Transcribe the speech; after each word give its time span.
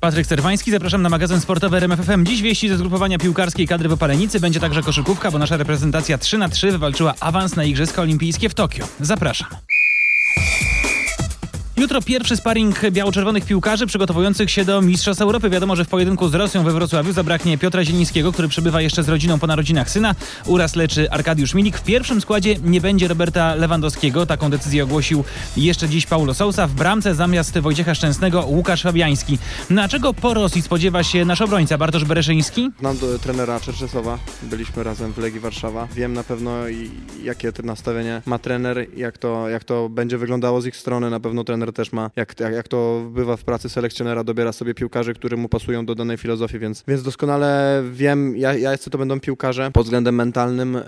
Patryk 0.00 0.26
Serwański, 0.26 0.70
zapraszam 0.70 1.02
na 1.02 1.08
magazyn 1.08 1.40
sportowy 1.40 1.76
RMFFM. 1.76 2.26
Dziś 2.26 2.42
wieści 2.42 2.68
ze 2.68 2.76
zgrupowania 2.76 3.18
piłkarskiej 3.18 3.66
kadry 3.66 3.88
w 3.88 3.92
Opalenicy. 3.92 4.40
Będzie 4.40 4.60
także 4.60 4.82
koszykówka, 4.82 5.30
bo 5.30 5.38
nasza 5.38 5.56
reprezentacja 5.56 6.18
3 6.18 6.38
na 6.38 6.48
3 6.48 6.70
wywalczyła 6.72 7.14
awans 7.20 7.56
na 7.56 7.64
Igrzyska 7.64 8.02
Olimpijskie 8.02 8.48
w 8.48 8.54
Tokio. 8.54 8.88
Zapraszam. 9.00 9.48
Jutro 11.80 12.02
pierwszy 12.02 12.36
sparring 12.36 12.90
biało-czerwonych 12.90 13.44
piłkarzy 13.44 13.86
przygotowujących 13.86 14.50
się 14.50 14.64
do 14.64 14.82
Mistrzostw 14.82 15.22
Europy. 15.22 15.50
Wiadomo, 15.50 15.76
że 15.76 15.84
w 15.84 15.88
pojedynku 15.88 16.28
z 16.28 16.34
Rosją 16.34 16.64
we 16.64 16.72
Wrocławiu 16.72 17.12
zabraknie 17.12 17.58
Piotra 17.58 17.84
Zielińskiego, 17.84 18.32
który 18.32 18.48
przybywa 18.48 18.80
jeszcze 18.80 19.02
z 19.02 19.08
rodziną 19.08 19.38
po 19.38 19.46
narodzinach 19.46 19.90
syna. 19.90 20.14
Uraz 20.46 20.76
leczy 20.76 21.10
Arkadiusz 21.10 21.54
Milik. 21.54 21.78
W 21.78 21.82
pierwszym 21.82 22.20
składzie 22.20 22.56
nie 22.64 22.80
będzie 22.80 23.08
Roberta 23.08 23.54
Lewandowskiego. 23.54 24.26
Taką 24.26 24.50
decyzję 24.50 24.84
ogłosił 24.84 25.24
jeszcze 25.56 25.88
dziś 25.88 26.06
Paulo 26.06 26.34
Sousa. 26.34 26.66
W 26.66 26.72
bramce 26.72 27.14
zamiast 27.14 27.58
Wojciecha 27.58 27.94
Szczęsnego 27.94 28.46
Łukasz 28.46 28.82
Fabiański. 28.82 29.38
Na 29.70 29.88
czego 29.88 30.14
po 30.14 30.34
Rosji 30.34 30.62
spodziewa 30.62 31.02
się 31.02 31.24
nasz 31.24 31.40
obrońca 31.40 31.78
Bartosz 31.78 32.04
Bereszyński? 32.04 32.70
Znam 32.80 32.98
do 32.98 33.18
trenera 33.18 33.60
Czerczesowa, 33.60 34.18
byliśmy 34.42 34.82
razem 34.82 35.12
w 35.12 35.18
Legii 35.18 35.40
Warszawa. 35.40 35.88
Wiem 35.94 36.12
na 36.12 36.24
pewno 36.24 36.52
jakie 37.22 37.52
nastawienie 37.64 38.22
ma 38.26 38.38
trener, 38.38 38.86
jak 38.96 39.18
to, 39.18 39.48
jak 39.48 39.64
to 39.64 39.88
będzie 39.88 40.18
wyglądało 40.18 40.60
z 40.60 40.66
ich 40.66 40.76
strony. 40.76 41.10
Na 41.10 41.20
pewno 41.20 41.44
trener 41.44 41.65
też 41.72 41.92
ma, 41.92 42.10
jak, 42.16 42.40
jak, 42.40 42.52
jak 42.52 42.68
to 42.68 43.10
bywa 43.10 43.36
w 43.36 43.44
pracy 43.44 43.68
selekcjonera, 43.68 44.24
dobiera 44.24 44.52
sobie 44.52 44.74
piłkarzy, 44.74 45.14
którzy 45.14 45.36
mu 45.36 45.48
pasują 45.48 45.86
do 45.86 45.94
danej 45.94 46.16
filozofii, 46.16 46.58
więc, 46.58 46.84
więc 46.88 47.02
doskonale 47.02 47.82
wiem, 47.92 48.36
ja, 48.36 48.54
jacy 48.54 48.90
to 48.90 48.98
będą 48.98 49.20
piłkarze 49.20 49.70
pod 49.70 49.84
względem 49.84 50.14
mentalnym. 50.14 50.76
E, 50.76 50.82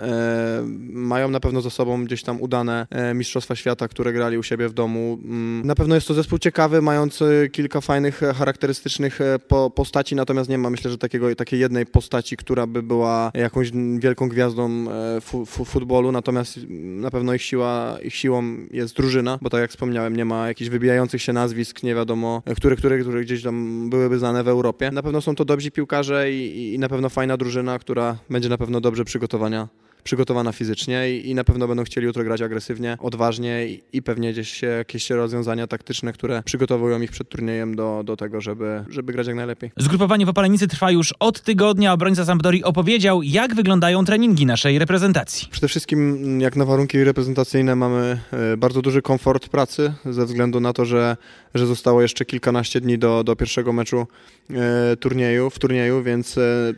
mają 0.89 1.29
na 1.29 1.39
pewno 1.39 1.61
za 1.61 1.69
sobą 1.69 2.05
gdzieś 2.05 2.23
tam 2.23 2.41
udane 2.41 2.87
e, 2.89 3.13
Mistrzostwa 3.13 3.55
Świata, 3.55 3.87
które 3.87 4.13
grali 4.13 4.37
u 4.37 4.43
siebie 4.43 4.69
w 4.69 4.73
domu. 4.73 5.19
Mm, 5.23 5.61
na 5.65 5.75
pewno 5.75 5.95
jest 5.95 6.07
to 6.07 6.13
zespół 6.13 6.39
ciekawy, 6.39 6.81
mający 6.81 7.49
kilka 7.51 7.81
fajnych, 7.81 8.23
e, 8.23 8.33
charakterystycznych 8.33 9.21
e, 9.21 9.39
po, 9.39 9.69
postaci, 9.69 10.15
natomiast 10.15 10.49
nie 10.49 10.57
ma 10.57 10.69
myślę, 10.69 10.91
że 10.91 10.97
takiego, 10.97 11.35
takiej 11.35 11.59
jednej 11.59 11.85
postaci, 11.85 12.37
która 12.37 12.67
by 12.67 12.83
była 12.83 13.31
jakąś 13.33 13.71
wielką 13.99 14.29
gwiazdą 14.29 14.85
e, 14.91 15.21
fu, 15.21 15.45
fu, 15.45 15.65
futbolu, 15.65 16.11
natomiast 16.11 16.59
na 16.69 17.11
pewno 17.11 17.33
ich 17.33 17.41
siła, 17.41 17.97
ich 18.03 18.15
siłą 18.15 18.43
jest 18.71 18.95
drużyna, 18.95 19.39
bo 19.41 19.49
tak 19.49 19.61
jak 19.61 19.69
wspomniałem, 19.69 20.15
nie 20.15 20.25
ma 20.25 20.47
jakichś 20.47 20.68
wybijających 20.69 21.21
się 21.21 21.33
nazwisk, 21.33 21.83
nie 21.83 21.95
wiadomo, 21.95 22.41
które, 22.55 22.75
które, 22.75 22.99
które 22.99 23.21
gdzieś 23.21 23.43
tam 23.43 23.89
byłyby 23.89 24.19
znane 24.19 24.43
w 24.43 24.47
Europie. 24.47 24.91
Na 24.91 25.03
pewno 25.03 25.21
są 25.21 25.35
to 25.35 25.45
dobrzy 25.45 25.71
piłkarze 25.71 26.31
i, 26.31 26.73
i 26.73 26.79
na 26.79 26.89
pewno 26.89 27.09
fajna 27.09 27.37
drużyna, 27.37 27.79
która 27.79 28.17
będzie 28.29 28.49
na 28.49 28.57
pewno 28.57 28.81
dobrze 28.81 29.05
przygotowania 29.05 29.67
przygotowana 30.03 30.51
fizycznie 30.51 31.11
i, 31.11 31.29
i, 31.29 31.35
na 31.35 31.43
pewno 31.43 31.67
będą 31.67 31.83
chcieli 31.83 32.07
jutro 32.07 32.23
grać 32.23 32.41
agresywnie, 32.41 32.97
odważnie 32.99 33.67
i, 33.67 33.81
i, 33.93 34.01
pewnie 34.01 34.33
gdzieś 34.33 34.61
jakieś 34.61 35.09
rozwiązania 35.09 35.67
taktyczne, 35.67 36.13
które 36.13 36.43
przygotowują 36.43 37.01
ich 37.01 37.11
przed 37.11 37.29
turniejem 37.29 37.75
do, 37.75 38.01
do 38.05 38.17
tego, 38.17 38.41
żeby, 38.41 38.83
żeby 38.89 39.13
grać 39.13 39.27
jak 39.27 39.35
najlepiej. 39.35 39.71
Zgrupowanie 39.77 40.25
w 40.25 40.29
Opalenicy 40.29 40.67
trwa 40.67 40.91
już 40.91 41.13
od 41.19 41.41
tygodnia. 41.41 41.93
Obrońca 41.93 42.25
Sampdori 42.25 42.63
opowiedział, 42.63 43.23
jak 43.23 43.55
wyglądają 43.55 44.05
treningi 44.05 44.45
naszej 44.45 44.79
reprezentacji. 44.79 45.47
Przede 45.51 45.67
wszystkim 45.67 46.41
jak 46.41 46.55
na 46.55 46.65
warunki 46.65 47.03
reprezentacyjne 47.03 47.75
mamy 47.75 48.19
e, 48.31 48.57
bardzo 48.57 48.81
duży 48.81 49.01
komfort 49.01 49.49
pracy 49.49 49.93
ze 50.05 50.25
względu 50.25 50.59
na 50.59 50.73
to, 50.73 50.85
że, 50.85 51.17
że 51.55 51.67
zostało 51.67 52.01
jeszcze 52.01 52.25
kilkanaście 52.25 52.81
dni 52.81 52.97
do, 52.97 53.23
do 53.23 53.35
pierwszego 53.35 53.73
meczu 53.73 54.07
e, 54.49 54.97
turnieju, 54.97 55.49
w 55.49 55.59
turnieju, 55.59 56.03
więc 56.03 56.37
e, 56.37 56.73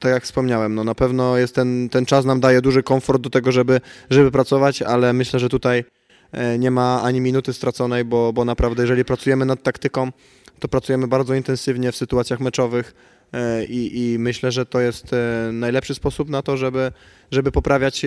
tak 0.00 0.12
jak 0.12 0.24
wspomniałem, 0.24 0.74
no 0.74 0.84
na 0.84 0.94
pewno 0.94 1.36
jest 1.36 1.54
ten, 1.54 1.88
ten 1.88 2.06
czas 2.06 2.24
nam 2.24 2.40
daje 2.40 2.60
duży 2.60 2.82
komfort 2.82 3.22
do 3.22 3.30
tego, 3.30 3.52
żeby, 3.52 3.80
żeby 4.10 4.30
pracować, 4.30 4.82
ale 4.82 5.12
myślę, 5.12 5.40
że 5.40 5.48
tutaj 5.48 5.84
e, 6.32 6.58
nie 6.58 6.70
ma 6.70 7.02
ani 7.02 7.20
minuty 7.20 7.52
straconej, 7.52 8.04
bo, 8.04 8.32
bo 8.32 8.44
naprawdę 8.44 8.82
jeżeli 8.82 9.04
pracujemy 9.04 9.44
nad 9.46 9.62
taktyką, 9.62 10.12
to 10.58 10.68
pracujemy 10.68 11.08
bardzo 11.08 11.34
intensywnie 11.34 11.92
w 11.92 11.96
sytuacjach 11.96 12.40
meczowych 12.40 12.94
e, 13.32 13.64
i, 13.64 14.12
i 14.12 14.18
myślę, 14.18 14.52
że 14.52 14.66
to 14.66 14.80
jest 14.80 15.12
e, 15.12 15.50
najlepszy 15.52 15.94
sposób 15.94 16.28
na 16.28 16.42
to, 16.42 16.56
żeby, 16.56 16.92
żeby 17.30 17.52
poprawiać 17.52 18.06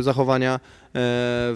zachowania 0.00 0.60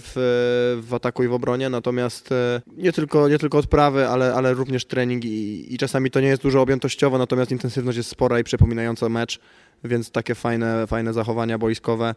w, 0.00 0.80
w 0.82 0.94
ataku 0.94 1.24
i 1.24 1.28
w 1.28 1.32
obronie, 1.32 1.68
natomiast 1.68 2.30
nie 2.76 2.92
tylko, 2.92 3.28
nie 3.28 3.38
tylko 3.38 3.58
odprawy, 3.58 4.08
ale, 4.08 4.34
ale 4.34 4.54
również 4.54 4.84
trening 4.84 5.24
i, 5.24 5.74
i 5.74 5.78
czasami 5.78 6.10
to 6.10 6.20
nie 6.20 6.28
jest 6.28 6.42
dużo 6.42 6.62
objętościowo, 6.62 7.18
natomiast 7.18 7.52
intensywność 7.52 7.96
jest 7.96 8.10
spora 8.10 8.40
i 8.40 8.44
przypominająca 8.44 9.08
mecz, 9.08 9.40
więc 9.84 10.10
takie 10.10 10.34
fajne, 10.34 10.86
fajne 10.86 11.12
zachowania 11.12 11.58
boiskowe, 11.58 12.14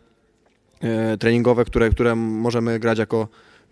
treningowe, 1.19 1.65
które, 1.65 1.89
które 1.89 2.15
możemy 2.15 2.79
grać 2.79 2.99
jako 2.99 3.27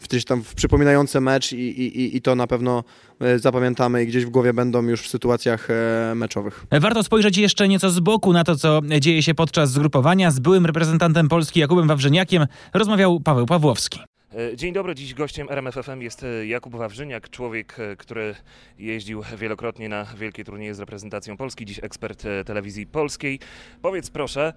gdzieś 0.07 0.25
tam 0.25 0.43
przypominające 0.55 1.21
mecz 1.21 1.51
i, 1.51 1.57
i, 1.57 2.17
i 2.17 2.21
to 2.21 2.35
na 2.35 2.47
pewno 2.47 2.83
e, 3.19 3.39
zapamiętamy 3.39 4.03
i 4.03 4.07
gdzieś 4.07 4.25
w 4.25 4.29
głowie 4.29 4.53
będą 4.53 4.83
już 4.83 5.01
w 5.01 5.07
sytuacjach 5.07 5.67
e, 5.69 6.15
meczowych. 6.15 6.65
Warto 6.71 7.03
spojrzeć 7.03 7.37
jeszcze 7.37 7.67
nieco 7.67 7.89
z 7.89 7.99
boku 7.99 8.33
na 8.33 8.43
to, 8.43 8.55
co 8.55 8.81
dzieje 8.99 9.23
się 9.23 9.35
podczas 9.35 9.71
zgrupowania. 9.71 10.31
Z 10.31 10.39
byłym 10.39 10.65
reprezentantem 10.65 11.27
Polski 11.27 11.59
Jakubem 11.59 11.87
Wawrzyniakiem 11.87 12.47
rozmawiał 12.73 13.19
Paweł 13.19 13.45
Pawłowski. 13.45 13.99
E, 14.35 14.57
dzień 14.57 14.73
dobry, 14.73 14.95
dziś 14.95 15.13
gościem 15.13 15.47
RMFFM 15.49 16.01
jest 16.01 16.23
e, 16.23 16.47
Jakub 16.47 16.75
Wawrzyniak, 16.75 17.29
człowiek, 17.29 17.79
e, 17.79 17.95
który 17.95 18.35
jeździł 18.79 19.23
wielokrotnie 19.37 19.89
na 19.89 20.05
wielkie 20.05 20.43
turnieje 20.43 20.75
z 20.75 20.79
reprezentacją 20.79 21.37
Polski, 21.37 21.65
dziś 21.65 21.79
ekspert 21.83 22.23
telewizji 22.45 22.87
polskiej. 22.87 23.39
Powiedz 23.81 24.09
proszę, 24.09 24.53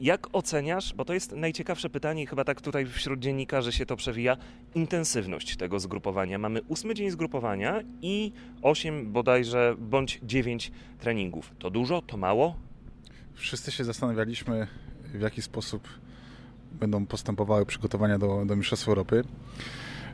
jak 0.00 0.26
oceniasz, 0.32 0.94
bo 0.94 1.04
to 1.04 1.14
jest 1.14 1.32
najciekawsze 1.32 1.90
pytanie 1.90 2.26
chyba 2.26 2.44
tak 2.44 2.60
tutaj 2.60 2.86
wśród 2.86 3.20
dziennikarzy 3.20 3.72
się 3.72 3.86
to 3.86 3.96
przewija, 3.96 4.36
intensywność 4.74 5.56
tego 5.56 5.80
zgrupowania. 5.80 6.38
Mamy 6.38 6.62
ósmy 6.62 6.94
dzień 6.94 7.10
zgrupowania 7.10 7.82
i 8.02 8.32
osiem 8.62 9.12
bodajże 9.12 9.74
bądź 9.78 10.20
dziewięć 10.22 10.72
treningów. 10.98 11.52
To 11.58 11.70
dużo, 11.70 12.02
to 12.02 12.16
mało? 12.16 12.56
Wszyscy 13.34 13.72
się 13.72 13.84
zastanawialiśmy, 13.84 14.66
w 15.14 15.20
jaki 15.20 15.42
sposób 15.42 15.88
będą 16.72 17.06
postępowały 17.06 17.66
przygotowania 17.66 18.18
do, 18.18 18.44
do 18.46 18.56
Mistrzostw 18.56 18.88
Europy. 18.88 19.24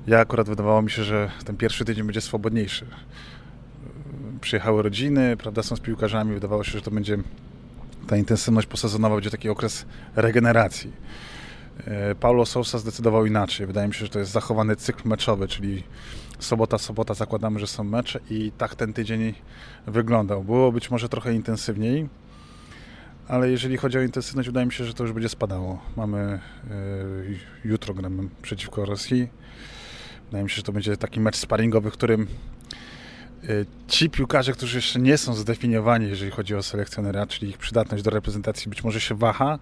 Ja 0.07 0.21
akurat 0.21 0.49
wydawało 0.49 0.83
mi 0.83 0.91
się, 0.91 1.05
że 1.05 1.31
ten 1.45 1.57
pierwszy 1.57 1.85
tydzień 1.85 2.05
będzie 2.05 2.21
swobodniejszy. 2.21 2.87
Przyjechały 4.41 4.83
rodziny, 4.83 5.37
prawda, 5.37 5.63
są 5.63 5.77
z 5.77 5.81
piłkarzami, 5.81 6.35
wydawało 6.35 6.65
się, 6.65 6.73
że 6.73 6.83
to 6.83 6.91
będzie 6.91 7.19
ta 8.07 8.17
intensywność 8.17 8.67
posezonowa, 8.67 9.15
będzie 9.15 9.31
taki 9.31 9.49
okres 9.49 9.87
regeneracji. 10.17 10.93
E, 11.87 12.15
Paulo 12.15 12.47
Sousa 12.47 12.79
zdecydował 12.79 13.27
inaczej. 13.27 13.67
Wydaje 13.67 13.89
mi 13.89 13.95
się, 13.95 14.05
że 14.05 14.09
to 14.09 14.19
jest 14.19 14.33
zachowany 14.33 14.77
cykl 14.77 15.09
meczowy, 15.09 15.49
czyli 15.49 15.83
sobota, 16.39 16.79
sobota 16.79 17.15
zakładamy, 17.15 17.61
że 17.61 17.67
są 17.67 17.85
mecze 17.85 18.21
i 18.31 18.53
tak 18.59 18.75
ten 18.75 18.93
tydzień 18.93 19.35
wyglądał. 19.87 20.45
Było 20.45 20.73
być 20.73 20.91
może 20.91 21.09
trochę 21.09 21.35
intensywniej, 21.35 22.09
ale 23.29 23.51
jeżeli 23.51 23.77
chodzi 23.77 23.99
o 23.99 24.03
intensywność, 24.03 24.49
wydaje 24.49 24.67
mi 24.67 24.73
się, 24.73 24.85
że 24.85 24.95
to 24.95 25.05
już 25.05 25.13
będzie 25.13 25.29
spadało. 25.29 25.83
Mamy 25.97 26.41
y, 27.65 27.69
jutro 27.69 27.95
gramy 27.95 28.29
przeciwko 28.43 28.85
Rosji. 28.85 29.29
Wydaje 30.25 30.45
mi 30.45 30.51
się, 30.51 30.57
że 30.57 30.63
to 30.63 30.73
będzie 30.73 30.97
taki 30.97 31.21
mecz 31.21 31.37
sparingowy, 31.37 31.91
w 31.91 31.93
którym 31.93 32.27
y, 33.45 33.67
ci 33.89 34.11
piłkarze, 34.11 34.53
którzy 34.53 34.79
jeszcze 34.79 35.01
nie 35.01 35.19
są 35.19 35.35
zdefiniowani, 35.35 36.09
jeżeli 36.09 36.31
chodzi 36.31 36.55
o 36.55 36.63
selekcjonera, 36.63 37.27
czyli 37.27 37.51
ich 37.51 37.59
przydatność 37.59 38.05
do 38.05 38.11
reprezentacji, 38.11 38.71
być 38.71 38.85
może 38.85 39.01
się 39.01 39.15
waha. 39.15 39.59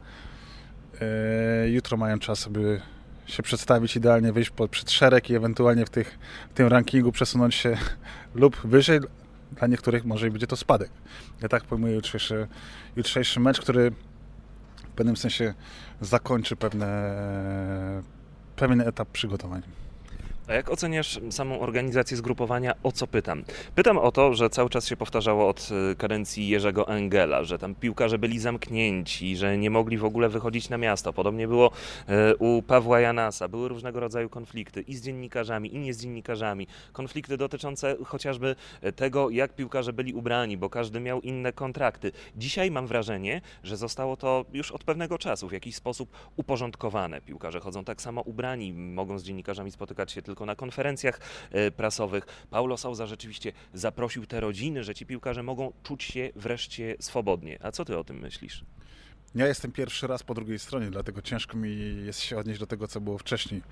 Y, 1.67 1.71
jutro 1.71 1.97
mają 1.97 2.19
czas, 2.19 2.47
aby 2.47 2.81
się 3.27 3.43
przedstawić 3.43 3.97
idealnie, 3.97 4.33
wyjść 4.33 4.50
pod, 4.50 4.71
przed 4.71 4.91
szereg 4.91 5.31
i 5.31 5.34
ewentualnie 5.34 5.87
w, 5.87 5.91
tych, 5.91 6.19
w 6.50 6.55
tym 6.55 6.67
rankingu 6.67 7.12
przesunąć 7.12 7.55
się 7.55 7.77
lub 8.34 8.56
wyżej, 8.65 9.00
dla 9.59 9.69
niektórych 9.69 10.05
może 10.05 10.31
będzie 10.31 10.47
to 10.47 10.57
spadek. 10.57 10.91
Ja 11.43 11.49
tak 11.49 11.65
pojmuję 11.65 11.95
jutrzejszy, 11.95 12.49
jutrzejszy 12.97 13.41
mecz, 13.41 13.61
który 13.61 13.91
w 13.91 14.95
pewnym 14.95 15.17
sensie 15.17 15.55
zakończy 16.01 16.57
pewne, 16.57 17.13
pewien 18.57 18.81
etap 18.81 19.09
przygotowań. 19.09 19.62
A 20.52 20.54
jak 20.54 20.70
oceniasz 20.70 21.20
samą 21.31 21.60
organizację 21.60 22.16
zgrupowania? 22.16 22.75
O 22.82 22.93
co 22.93 23.06
pytam? 23.06 23.44
Pytam 23.75 23.99
o 23.99 24.12
to, 24.12 24.34
że 24.34 24.50
cały 24.50 24.70
czas 24.70 24.87
się 24.87 24.96
powtarzało 24.96 25.49
od 25.49 25.69
y, 25.93 25.96
kadencji 25.96 26.49
Jerzego 26.49 26.88
Engela, 26.88 27.44
że 27.44 27.58
tam 27.58 27.75
piłkarze 27.75 28.19
byli 28.19 28.38
zamknięci, 28.38 29.37
że 29.37 29.58
nie 29.58 29.70
mogli 29.70 29.99
w 29.99 30.04
ogóle 30.04 30.28
wychodzić 30.28 30.69
na 30.69 30.78
miasto. 30.78 31.12
Podobnie 31.12 31.49
było 31.49 31.70
y, 32.31 32.37
u 32.37 32.62
Pawła 32.62 33.00
Janasa. 33.00 33.49
Były 33.49 33.69
różnego 33.69 34.00
rodzaju 34.00 34.28
konflikty 34.28 34.81
i 34.81 34.94
z 34.94 35.02
dziennikarzami, 35.02 35.75
i 35.75 35.78
nie 35.78 35.94
z 35.94 36.00
dziennikarzami. 36.00 36.66
Konflikty 36.93 37.37
dotyczące 37.37 37.96
chociażby 38.04 38.56
tego, 38.96 39.31
jak 39.31 39.54
piłkarze 39.54 39.93
byli 39.93 40.14
ubrani, 40.14 40.56
bo 40.56 40.70
każdy 40.70 41.00
miał 41.00 41.20
inne 41.20 41.52
kontrakty. 41.52 42.12
Dzisiaj 42.37 42.70
mam 42.70 42.87
wrażenie, 42.87 43.40
że 43.62 43.76
zostało 43.76 44.16
to 44.16 44.44
już 44.52 44.72
od 44.72 44.84
pewnego 44.84 45.19
czasu 45.19 45.49
w 45.49 45.52
jakiś 45.52 45.76
sposób 45.76 46.10
uporządkowane. 46.37 47.20
Piłkarze 47.20 47.60
chodzą 47.60 47.84
tak 47.84 48.02
samo 48.02 48.20
ubrani, 48.20 48.72
mogą 48.72 49.19
z 49.19 49.22
dziennikarzami 49.22 49.70
spotykać 49.70 50.12
się 50.12 50.22
tylko 50.22 50.42
na 50.47 50.56
konferencjach 50.56 51.21
e, 51.50 51.71
prasowych. 51.71 52.27
Paulo 52.50 52.77
Souza 52.77 53.06
rzeczywiście 53.06 53.53
zaprosił 53.75 54.27
te 54.27 54.41
rodziny, 54.41 54.85
że 54.85 54.94
ci 54.94 55.06
piłkarze 55.06 55.43
mogą 55.43 55.73
czuć 55.83 56.03
się 56.03 56.31
wreszcie 56.37 56.97
swobodnie. 57.00 57.59
A 57.62 57.73
co 57.73 57.85
ty 57.85 57.99
o 57.99 58.05
tym 58.05 58.19
myślisz? 58.19 58.65
Ja 59.35 59.47
jestem 59.47 59.73
pierwszy 59.73 60.06
raz 60.06 60.23
po 60.23 60.35
drugiej 60.35 60.59
stronie, 60.59 60.91
dlatego 60.91 61.23
ciężko 61.23 61.56
mi 61.56 61.97
jest 62.06 62.21
się 62.21 62.39
odnieść 62.39 62.61
do 62.61 62.67
tego, 62.67 62.89
co 62.89 63.00
było 63.00 63.19
wcześniej. 63.19 63.62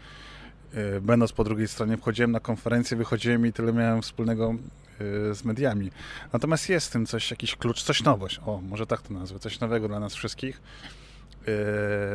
E, 0.74 1.00
będąc 1.00 1.32
po 1.32 1.44
drugiej 1.44 1.68
stronie, 1.68 1.96
wchodziłem 1.96 2.32
na 2.32 2.40
konferencję, 2.40 2.96
wychodziłem 2.96 3.46
i 3.46 3.52
tyle 3.52 3.72
miałem 3.72 4.02
wspólnego 4.02 4.54
z 5.32 5.44
mediami. 5.44 5.90
Natomiast 6.32 6.68
jest 6.68 6.88
w 6.88 6.90
tym 6.90 7.06
coś, 7.06 7.30
jakiś 7.30 7.56
klucz, 7.56 7.82
coś 7.82 8.02
nowość, 8.02 8.40
o, 8.46 8.60
może 8.60 8.86
tak 8.86 9.02
to 9.02 9.14
nazwę, 9.14 9.38
coś 9.38 9.60
nowego 9.60 9.88
dla 9.88 10.00
nas 10.00 10.14
wszystkich, 10.14 10.62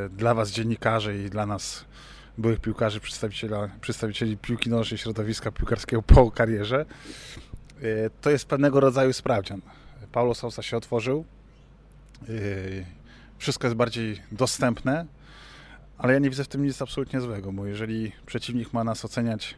dla 0.10 0.34
was 0.34 0.52
dziennikarzy 0.52 1.24
i 1.24 1.30
dla 1.30 1.46
nas 1.46 1.86
byłych 2.38 2.60
piłkarzy, 2.60 3.00
przedstawicieli 3.82 4.38
piłki 4.38 4.70
nożnej, 4.70 4.98
środowiska 4.98 5.52
piłkarskiego 5.52 6.02
po 6.02 6.32
karierze. 6.32 6.86
To 8.22 8.30
jest 8.30 8.46
pewnego 8.46 8.80
rodzaju 8.80 9.14
sprawdzian. 9.14 9.62
Paulo 10.12 10.36
Sousa 10.36 10.62
się 10.62 10.78
otworzył, 10.78 11.26
wszystko 13.38 13.68
jest 13.68 13.78
bardziej 13.78 14.22
dostępne, 14.32 15.06
ale 15.98 16.14
ja 16.14 16.20
nie 16.20 16.30
widzę 16.30 16.44
w 16.44 16.48
tym 16.48 16.64
nic 16.64 16.82
absolutnie 16.82 17.22
złego, 17.22 17.52
bo 17.52 17.66
jeżeli 17.66 18.12
przeciwnik 18.26 18.74
ma 18.74 18.84
nas 18.84 19.06
oceniać, 19.06 19.58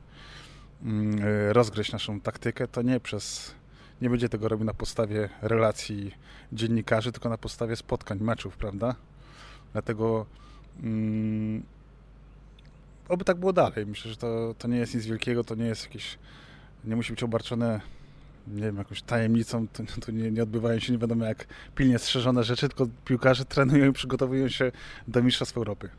mm, 0.84 1.20
e, 1.24 1.54
rozgryźć 1.54 1.92
naszą 1.92 2.22
taktykę, 2.22 2.68
to 2.68 2.82
nie 2.82 3.00
przez 3.00 3.56
nie 4.02 4.10
będzie 4.10 4.30
tego 4.30 4.48
robił 4.48 4.66
na 4.66 4.74
podstawie 4.74 5.30
relacji 5.42 6.12
dziennikarzy, 6.54 7.12
tylko 7.12 7.30
na 7.30 7.38
podstawie 7.38 7.76
spotkań, 7.76 8.20
meczów, 8.20 8.58
prawda? 8.58 8.96
Dlatego 9.74 10.26
mm, 10.84 11.64
oby 13.10 13.26
tak 13.26 13.38
było 13.38 13.54
dalej. 13.54 13.86
Myślę, 13.86 14.12
że 14.12 14.18
to, 14.18 14.56
to 14.58 14.68
nie 14.68 14.78
jest 14.78 14.96
nic 14.96 15.06
wielkiego, 15.06 15.44
to 15.44 15.56
nie 15.56 15.66
jest 15.66 15.84
jakieś, 15.84 16.18
nie 16.86 16.96
musi 16.96 17.14
być 17.14 17.24
obarczone 17.24 17.82
nie 18.48 18.62
wiem, 18.62 18.78
jakąś 18.78 19.02
tajemnicą, 19.02 19.68
to, 19.68 19.84
to 20.06 20.12
nie, 20.12 20.32
nie, 20.32 20.44
odbywają 20.44 20.80
się 20.80 20.94
nie 20.94 21.00
wiadomo 21.00 21.26
jak 21.26 21.48
pilnie 21.76 22.00
strzeżone 22.00 22.44
rzeczy, 22.44 22.70
tylko 22.70 22.88
piłkarze 23.06 23.46
trenują 23.46 23.90
i 23.90 23.94
przygotowują 23.94 24.50
się 24.50 24.72
do 25.08 25.24
Mistrzostw 25.24 25.58
Europy. 25.58 25.90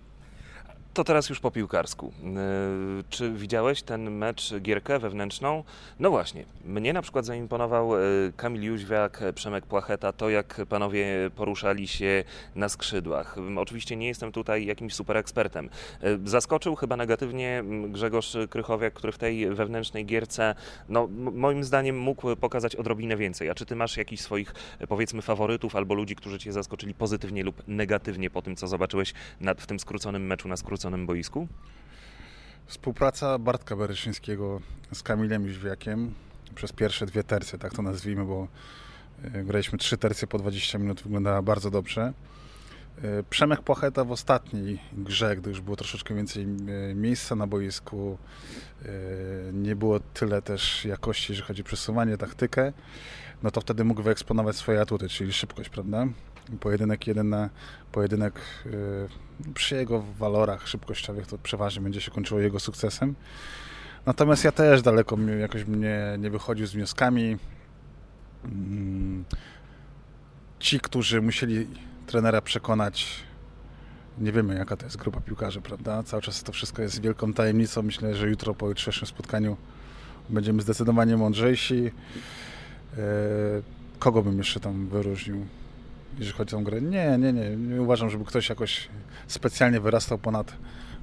To 0.94 1.04
teraz 1.04 1.28
już 1.28 1.40
po 1.40 1.50
piłkarsku. 1.50 2.12
Yy, 2.22 3.04
czy 3.10 3.32
widziałeś 3.32 3.82
ten 3.82 4.10
mecz, 4.10 4.54
gierkę 4.60 4.98
wewnętrzną? 4.98 5.64
No 6.00 6.10
właśnie, 6.10 6.44
mnie 6.64 6.92
na 6.92 7.02
przykład 7.02 7.24
zaimponował 7.26 7.98
yy, 7.98 8.32
Kamil 8.36 8.62
Jóźwiak, 8.62 9.22
Przemek 9.34 9.66
Płacheta, 9.66 10.12
to 10.12 10.30
jak 10.30 10.60
panowie 10.68 11.30
poruszali 11.36 11.88
się 11.88 12.24
na 12.54 12.68
skrzydłach. 12.68 13.36
Oczywiście 13.56 13.96
nie 13.96 14.06
jestem 14.06 14.32
tutaj 14.32 14.66
jakimś 14.66 14.94
super 14.94 15.16
ekspertem. 15.16 15.70
Zaskoczył 16.24 16.76
chyba 16.76 16.96
negatywnie 16.96 17.64
Grzegorz 17.88 18.36
Krychowiak, 18.50 18.94
który 18.94 19.12
w 19.12 19.18
tej 19.18 19.54
wewnętrznej 19.54 20.06
gierce, 20.06 20.54
no 20.88 21.08
moim 21.32 21.64
zdaniem 21.64 21.98
mógł 21.98 22.36
pokazać 22.36 22.76
odrobinę 22.76 23.16
więcej. 23.16 23.50
A 23.50 23.54
czy 23.54 23.66
ty 23.66 23.76
masz 23.76 23.96
jakichś 23.96 24.22
swoich, 24.22 24.54
powiedzmy, 24.88 25.22
faworytów 25.22 25.76
albo 25.76 25.94
ludzi, 25.94 26.16
którzy 26.16 26.38
cię 26.38 26.52
zaskoczyli 26.52 26.94
pozytywnie 26.94 27.44
lub 27.44 27.62
negatywnie 27.68 28.30
po 28.30 28.42
tym, 28.42 28.56
co 28.56 28.68
zobaczyłeś 28.68 29.14
w 29.58 29.66
tym 29.66 29.80
skróconym 29.80 30.26
meczu 30.26 30.48
na 30.48 30.56
skróconym 30.56 30.77
skróconym 30.78 31.06
boisku? 31.06 31.48
Współpraca 32.66 33.38
Bartka 33.38 33.76
Bereszyńskiego 33.76 34.60
z 34.92 35.02
Kamilem 35.02 35.46
Jóźwiakiem 35.46 36.14
przez 36.54 36.72
pierwsze 36.72 37.06
dwie 37.06 37.24
tercje, 37.24 37.58
tak 37.58 37.74
to 37.74 37.82
nazwijmy, 37.82 38.24
bo 38.24 38.48
e, 39.34 39.44
graliśmy 39.44 39.78
trzy 39.78 39.98
tercje 39.98 40.28
po 40.28 40.38
20 40.38 40.78
minut, 40.78 41.02
wyglądała 41.02 41.42
bardzo 41.42 41.70
dobrze. 41.70 42.12
E, 43.02 43.22
Przemek 43.30 43.62
Płacheta 43.62 44.04
w 44.04 44.12
ostatniej 44.12 44.78
grze, 44.92 45.36
gdy 45.36 45.50
już 45.50 45.60
było 45.60 45.76
troszeczkę 45.76 46.14
więcej 46.14 46.44
e, 46.44 46.94
miejsca 46.94 47.36
na 47.36 47.46
boisku, 47.46 48.18
nie 49.52 49.76
było 49.76 50.00
tyle 50.00 50.42
też 50.42 50.84
jakości, 50.84 51.32
jeżeli 51.32 51.48
chodzi 51.48 51.62
o 51.62 51.64
przesuwanie, 51.64 52.16
taktykę, 52.16 52.72
no 53.42 53.50
to 53.50 53.60
wtedy 53.60 53.84
mógł 53.84 54.02
wyeksponować 54.02 54.56
swoje 54.56 54.80
atuty, 54.80 55.08
czyli 55.08 55.32
szybkość, 55.32 55.68
prawda? 55.68 56.06
Pojedynek 56.60 57.06
jeden 57.06 57.28
na 57.28 57.50
pojedynek 57.92 58.40
yy, 58.64 59.52
przy 59.54 59.74
jego 59.74 60.02
walorach 60.18 60.68
szybkościowych 60.68 61.26
to 61.26 61.38
przeważnie 61.38 61.82
będzie 61.82 62.00
się 62.00 62.10
kończyło 62.10 62.40
jego 62.40 62.60
sukcesem. 62.60 63.14
Natomiast 64.06 64.44
ja 64.44 64.52
też 64.52 64.82
daleko 64.82 65.18
jakoś 65.40 65.64
mnie 65.64 66.16
nie 66.18 66.30
wychodził 66.30 66.66
z 66.66 66.72
wnioskami. 66.72 67.30
Yy, 67.30 68.48
ci, 70.58 70.80
którzy 70.80 71.22
musieli 71.22 71.66
trenera 72.06 72.40
przekonać, 72.40 73.24
nie 74.18 74.32
wiemy 74.32 74.54
jaka 74.54 74.76
to 74.76 74.84
jest 74.84 74.96
grupa 74.96 75.20
piłkarzy, 75.20 75.60
prawda? 75.60 76.02
Cały 76.02 76.22
czas 76.22 76.42
to 76.42 76.52
wszystko 76.52 76.82
jest 76.82 77.02
wielką 77.02 77.32
tajemnicą. 77.32 77.82
Myślę, 77.82 78.14
że 78.14 78.28
jutro 78.28 78.54
po 78.54 78.68
jutrzejszym 78.68 79.08
spotkaniu 79.08 79.56
będziemy 80.28 80.62
zdecydowanie 80.62 81.16
mądrzejsi. 81.16 81.82
Yy, 81.84 81.92
kogo 83.98 84.22
bym 84.22 84.38
jeszcze 84.38 84.60
tam 84.60 84.88
wyróżnił? 84.88 85.46
Jeżeli 86.18 86.36
chodzi 86.36 86.56
o 86.56 86.60
grę. 86.60 86.80
Nie, 86.80 87.18
nie, 87.18 87.32
nie. 87.32 87.56
Nie 87.56 87.82
uważam, 87.82 88.10
żeby 88.10 88.24
ktoś 88.24 88.48
jakoś 88.48 88.88
specjalnie 89.26 89.80
wyrastał 89.80 90.18
ponad, 90.18 90.52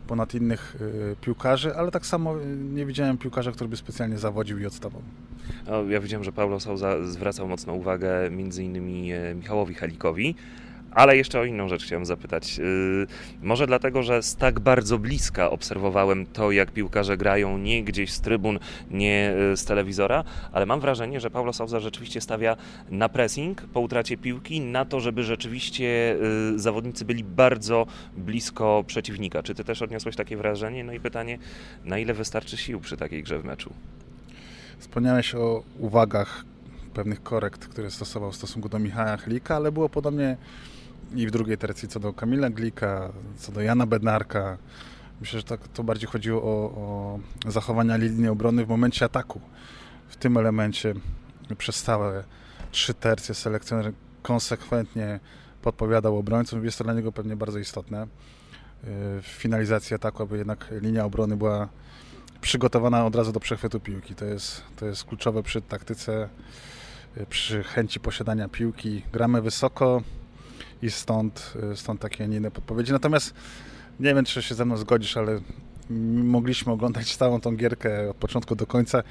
ponad 0.08 0.34
innych 0.34 0.78
y, 0.82 1.16
piłkarzy, 1.22 1.76
ale 1.76 1.92
tak 1.92 2.06
samo 2.06 2.36
nie 2.74 2.86
widziałem 2.86 3.18
piłkarza, 3.18 3.52
który 3.52 3.70
by 3.70 3.78
specjalnie 3.78 4.18
zawodził 4.18 4.60
i 4.60 4.66
odstawał. 4.66 5.02
ja 5.90 6.00
widziałem, 6.00 6.24
że 6.24 6.32
Paulo 6.32 6.60
Souza 6.60 7.08
zwracał 7.08 7.48
mocną 7.48 7.74
uwagę 7.74 8.32
między 8.32 8.64
innymi 8.64 9.12
e, 9.12 9.36
Michałowi 9.36 9.74
Halikowi. 9.74 10.36
Ale 10.96 11.18
jeszcze 11.18 11.40
o 11.40 11.46
inną 11.46 11.68
rzecz 11.68 11.86
chciałem 11.86 12.06
zapytać. 12.06 12.58
Yy, 12.58 13.08
może 13.42 13.68
dlatego, 13.68 14.04
że 14.04 14.24
z 14.24 14.36
tak 14.36 14.60
bardzo 14.60 14.98
bliska 14.98 15.50
obserwowałem 15.50 16.26
to, 16.26 16.52
jak 16.52 16.72
piłkarze 16.72 17.18
grają, 17.18 17.58
nie 17.58 17.84
gdzieś 17.84 18.12
z 18.12 18.22
trybun, 18.22 18.60
nie 18.92 19.34
yy, 19.50 19.58
z 19.58 19.66
telewizora, 19.66 20.24
ale 20.52 20.66
mam 20.66 20.80
wrażenie, 20.80 21.20
że 21.20 21.30
Paulo 21.30 21.54
Sousa 21.54 21.80
rzeczywiście 21.80 22.22
stawia 22.22 22.58
na 22.90 23.10
pressing 23.10 23.62
po 23.62 23.80
utracie 23.80 24.18
piłki, 24.18 24.62
na 24.62 24.86
to, 24.86 25.00
żeby 25.00 25.24
rzeczywiście 25.24 26.18
yy, 26.52 26.60
zawodnicy 26.60 27.06
byli 27.06 27.24
bardzo 27.24 27.88
blisko 28.18 28.84
przeciwnika. 28.88 29.44
Czy 29.44 29.56
ty 29.56 29.64
też 29.64 29.82
odniosłeś 29.82 30.16
takie 30.16 30.38
wrażenie? 30.38 30.84
No 30.84 30.94
i 30.94 31.00
pytanie, 31.00 31.38
na 31.86 32.00
ile 32.00 32.14
wystarczy 32.14 32.58
sił 32.58 32.80
przy 32.80 32.98
takiej 32.98 33.24
grze 33.24 33.40
w 33.40 33.46
meczu? 33.46 33.74
Wspomniałeś 34.80 35.36
o 35.36 35.64
uwagach 35.80 36.46
pewnych 36.94 37.24
korekt, 37.24 37.68
które 37.68 37.92
stosował 37.92 38.32
w 38.32 38.36
stosunku 38.36 38.70
do 38.70 38.80
Michała 38.80 39.18
Chlika, 39.18 39.56
ale 39.56 39.72
było 39.72 39.90
podobnie 39.90 40.38
i 41.14 41.28
w 41.28 41.32
drugiej 41.32 41.58
tercji 41.58 41.88
co 41.88 42.00
do 42.00 42.14
Kamila 42.14 42.50
Glika, 42.50 43.12
co 43.38 43.52
do 43.52 43.62
Jana 43.62 43.86
Bednarka. 43.86 44.58
Myślę, 45.22 45.40
że 45.40 45.46
tak, 45.46 45.68
to 45.68 45.84
bardziej 45.84 46.10
chodziło 46.10 46.42
o, 46.44 46.50
o 47.46 47.52
zachowania 47.52 47.98
linii 47.98 48.28
obrony 48.28 48.66
w 48.66 48.70
momencie 48.70 49.06
ataku. 49.06 49.42
W 50.08 50.16
tym 50.16 50.38
elemencie 50.38 50.94
przez 51.58 51.84
całe 51.84 52.24
trzy 52.72 52.94
tercje 52.94 53.36
selekcjoner 53.36 53.94
konsekwentnie 54.22 55.20
podpowiadał 55.62 56.18
obrońcom. 56.18 56.66
Jest 56.66 56.78
to 56.78 56.84
dla 56.84 56.94
niego 56.94 57.12
pewnie 57.12 57.36
bardzo 57.36 57.60
istotne 57.60 58.04
y, 58.04 58.08
w 59.22 59.26
finalizacji 59.26 59.96
ataku, 59.96 60.24
aby 60.24 60.38
jednak 60.38 60.68
linia 60.82 61.06
obrony 61.06 61.38
była 61.38 61.70
przygotowana 62.42 63.06
od 63.06 63.16
razu 63.16 63.32
do 63.32 63.40
przechwytu 63.40 63.80
piłki. 63.80 64.16
To 64.16 64.26
jest, 64.26 64.62
to 64.76 64.86
jest 64.86 65.04
kluczowe 65.04 65.44
przy 65.44 65.62
taktyce, 65.62 66.30
y, 67.18 67.26
przy 67.26 67.64
chęci 67.64 68.00
posiadania 68.00 68.50
piłki. 68.50 69.04
Gramy 69.14 69.42
wysoko, 69.42 70.02
i 70.82 70.92
stąd, 70.92 71.54
y, 71.74 71.78
stąd 71.78 72.02
takie, 72.02 72.24
a 72.24 72.28
nie 72.28 72.38
inne 72.38 72.52
podpowiedzi. 72.52 72.92
Natomiast 72.92 73.34
nie 74.00 74.16
wiem, 74.16 74.26
czy 74.26 74.42
się 74.42 74.56
ze 74.56 74.66
mną 74.66 74.78
zgodzisz, 74.78 75.18
ale 75.18 75.40
mogliśmy 76.24 76.72
oglądać 76.72 77.16
całą 77.16 77.42
tą 77.42 77.56
gierkę 77.56 78.10
od 78.10 78.16
początku 78.16 78.56
do 78.56 78.68
końca 78.68 79.04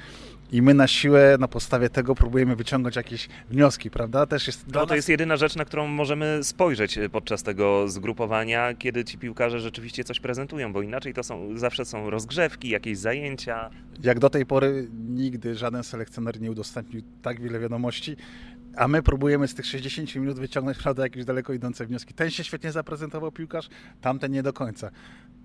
i 0.51 0.61
my 0.61 0.73
na 0.73 0.87
siłę, 0.87 1.37
na 1.39 1.47
podstawie 1.47 1.89
tego 1.89 2.15
próbujemy 2.15 2.55
wyciągnąć 2.55 2.95
jakieś 2.95 3.29
wnioski, 3.49 3.91
prawda? 3.91 4.25
Też 4.25 4.47
jest 4.47 4.67
no, 4.67 4.73
to 4.73 4.85
nas... 4.85 4.95
jest 4.95 5.09
jedyna 5.09 5.37
rzecz, 5.37 5.55
na 5.55 5.65
którą 5.65 5.87
możemy 5.87 6.39
spojrzeć 6.43 6.97
y, 6.97 7.09
podczas 7.09 7.43
tego 7.43 7.89
zgrupowania, 7.89 8.73
kiedy 8.73 9.05
ci 9.05 9.17
piłkarze 9.17 9.59
rzeczywiście 9.59 10.03
coś 10.03 10.19
prezentują, 10.19 10.73
bo 10.73 10.81
inaczej 10.81 11.13
to 11.13 11.23
są, 11.23 11.57
zawsze 11.57 11.85
są 11.85 12.09
rozgrzewki, 12.09 12.69
jakieś 12.69 12.97
zajęcia. 12.97 13.69
Jak 14.03 14.19
do 14.19 14.29
tej 14.29 14.45
pory 14.45 14.87
nigdy 15.09 15.55
żaden 15.55 15.83
selekcjoner 15.83 16.41
nie 16.41 16.51
udostępnił 16.51 17.01
tak 17.21 17.41
wiele 17.41 17.59
wiadomości, 17.59 18.17
a 18.77 18.87
my 18.87 19.03
próbujemy 19.03 19.47
z 19.47 19.55
tych 19.55 19.65
60 19.65 20.15
minut 20.15 20.39
wyciągnąć 20.39 20.77
prawda, 20.77 21.03
jakieś 21.03 21.25
daleko 21.25 21.53
idące 21.53 21.85
wnioski. 21.85 22.13
Ten 22.13 22.31
się 22.31 22.43
świetnie 22.43 22.71
zaprezentował 22.71 23.31
piłkarz, 23.31 23.69
tamten 24.01 24.31
nie 24.31 24.43
do 24.43 24.53
końca. 24.53 24.91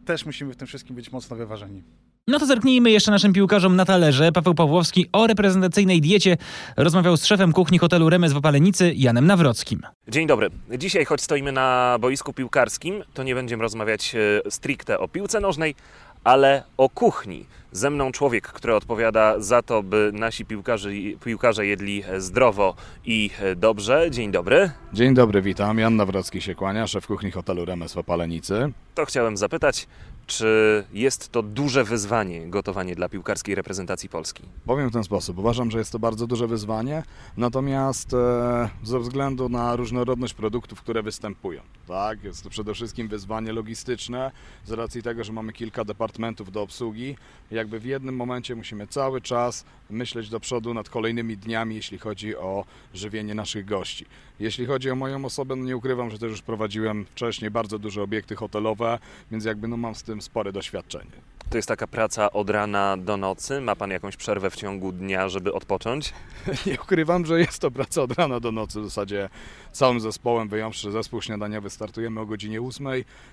Też 0.04 0.26
musimy 0.26 0.52
w 0.52 0.56
tym 0.56 0.66
wszystkim 0.66 0.96
być 0.96 1.12
mocno 1.12 1.36
wyważeni. 1.36 1.82
No 2.28 2.38
to 2.38 2.46
zerknijmy 2.46 2.90
jeszcze 2.90 3.10
naszym 3.10 3.32
piłkarzom 3.32 3.76
na 3.76 3.84
talerze. 3.84 4.32
Paweł 4.32 4.54
Pawłowski 4.54 5.06
o 5.12 5.26
reprezentacyjnej 5.26 6.00
diecie 6.00 6.36
rozmawiał 6.76 7.16
z 7.16 7.26
szefem 7.26 7.52
kuchni 7.52 7.78
hotelu 7.78 8.10
Remes 8.10 8.32
w 8.32 8.36
Opalenicy, 8.36 8.92
Janem 8.96 9.26
Nawrockim. 9.26 9.80
Dzień 10.08 10.26
dobry. 10.26 10.50
Dzisiaj, 10.78 11.04
choć 11.04 11.20
stoimy 11.20 11.52
na 11.52 11.96
boisku 12.00 12.32
piłkarskim, 12.32 13.02
to 13.14 13.22
nie 13.22 13.34
będziemy 13.34 13.62
rozmawiać 13.62 14.14
e, 14.14 14.50
stricte 14.50 14.98
o 14.98 15.08
piłce 15.08 15.40
nożnej, 15.40 15.74
ale 16.24 16.62
o 16.76 16.88
kuchni. 16.88 17.46
Ze 17.72 17.90
mną 17.90 18.12
człowiek, 18.12 18.48
który 18.48 18.74
odpowiada 18.74 19.40
za 19.40 19.62
to, 19.62 19.82
by 19.82 20.10
nasi 20.14 20.44
piłkarze, 20.44 20.90
piłkarze 21.24 21.66
jedli 21.66 22.02
zdrowo 22.18 22.74
i 23.04 23.30
dobrze. 23.56 24.10
Dzień 24.10 24.30
dobry. 24.30 24.70
Dzień 24.92 25.14
dobry, 25.14 25.42
witam. 25.42 25.78
Jan 25.78 25.96
Nawrocki 25.96 26.40
się 26.40 26.54
kłania, 26.54 26.86
szef 26.86 27.06
kuchni 27.06 27.30
hotelu 27.30 27.64
Remes 27.64 27.92
w 27.92 27.98
Opalenicy. 27.98 28.72
To 28.94 29.04
chciałem 29.04 29.36
zapytać, 29.36 29.86
Czy 30.30 30.84
jest 30.92 31.32
to 31.32 31.42
duże 31.42 31.84
wyzwanie 31.84 32.46
gotowanie 32.46 32.94
dla 32.94 33.08
piłkarskiej 33.08 33.54
reprezentacji 33.54 34.08
Polski? 34.08 34.42
Powiem 34.66 34.88
w 34.88 34.92
ten 34.92 35.04
sposób. 35.04 35.38
Uważam, 35.38 35.70
że 35.70 35.78
jest 35.78 35.92
to 35.92 35.98
bardzo 35.98 36.26
duże 36.26 36.46
wyzwanie, 36.46 37.02
natomiast 37.36 38.14
e, 38.14 38.68
ze 38.82 39.00
względu 39.00 39.48
na 39.48 39.76
różnorodność 39.76 40.34
produktów, 40.34 40.80
które 40.80 41.02
występują, 41.02 41.60
tak, 41.88 42.24
jest 42.24 42.42
to 42.42 42.50
przede 42.50 42.74
wszystkim 42.74 43.08
wyzwanie 43.08 43.52
logistyczne, 43.52 44.30
z 44.64 44.72
racji 44.72 45.02
tego, 45.02 45.24
że 45.24 45.32
mamy 45.32 45.52
kilka 45.52 45.84
departamentów 45.84 46.52
do 46.52 46.62
obsługi, 46.62 47.16
jakby 47.50 47.80
w 47.80 47.84
jednym 47.84 48.16
momencie 48.16 48.56
musimy 48.56 48.86
cały 48.86 49.20
czas 49.20 49.64
myśleć 49.90 50.28
do 50.28 50.40
przodu 50.40 50.74
nad 50.74 50.88
kolejnymi 50.88 51.36
dniami, 51.36 51.74
jeśli 51.76 51.98
chodzi 51.98 52.36
o 52.36 52.64
żywienie 52.94 53.34
naszych 53.34 53.64
gości. 53.64 54.06
Jeśli 54.40 54.66
chodzi 54.66 54.90
o 54.90 54.94
moją 54.94 55.24
osobę, 55.24 55.56
no 55.56 55.64
nie 55.64 55.76
ukrywam, 55.76 56.10
że 56.10 56.18
też 56.18 56.30
już 56.30 56.42
prowadziłem 56.42 57.04
wcześniej 57.04 57.50
bardzo 57.50 57.78
duże 57.78 58.02
obiekty 58.02 58.36
hotelowe, 58.36 58.98
więc 59.30 59.44
jakby 59.44 59.68
no 59.68 59.76
mam 59.76 59.94
z 59.94 60.02
tym 60.02 60.19
spore 60.20 60.52
doświadczenie. 60.52 61.30
To 61.50 61.58
jest 61.58 61.68
taka 61.68 61.86
praca 61.86 62.32
od 62.32 62.50
rana 62.50 62.96
do 62.96 63.16
nocy? 63.16 63.60
Ma 63.60 63.76
pan 63.76 63.90
jakąś 63.90 64.16
przerwę 64.16 64.50
w 64.50 64.56
ciągu 64.56 64.92
dnia, 64.92 65.28
żeby 65.28 65.52
odpocząć? 65.52 66.12
Nie 66.66 66.74
ukrywam, 66.74 67.26
że 67.26 67.40
jest 67.40 67.58
to 67.58 67.70
praca 67.70 68.02
od 68.02 68.12
rana 68.12 68.40
do 68.40 68.52
nocy 68.52 68.80
w 68.80 68.84
zasadzie 68.84 69.28
całym 69.72 70.00
zespołem, 70.00 70.48
wyjąwszy 70.48 70.90
zespół 70.90 71.22
śniadaniowy, 71.22 71.70
startujemy 71.70 72.20
o 72.20 72.26
godzinie 72.26 72.62
8, 72.62 72.86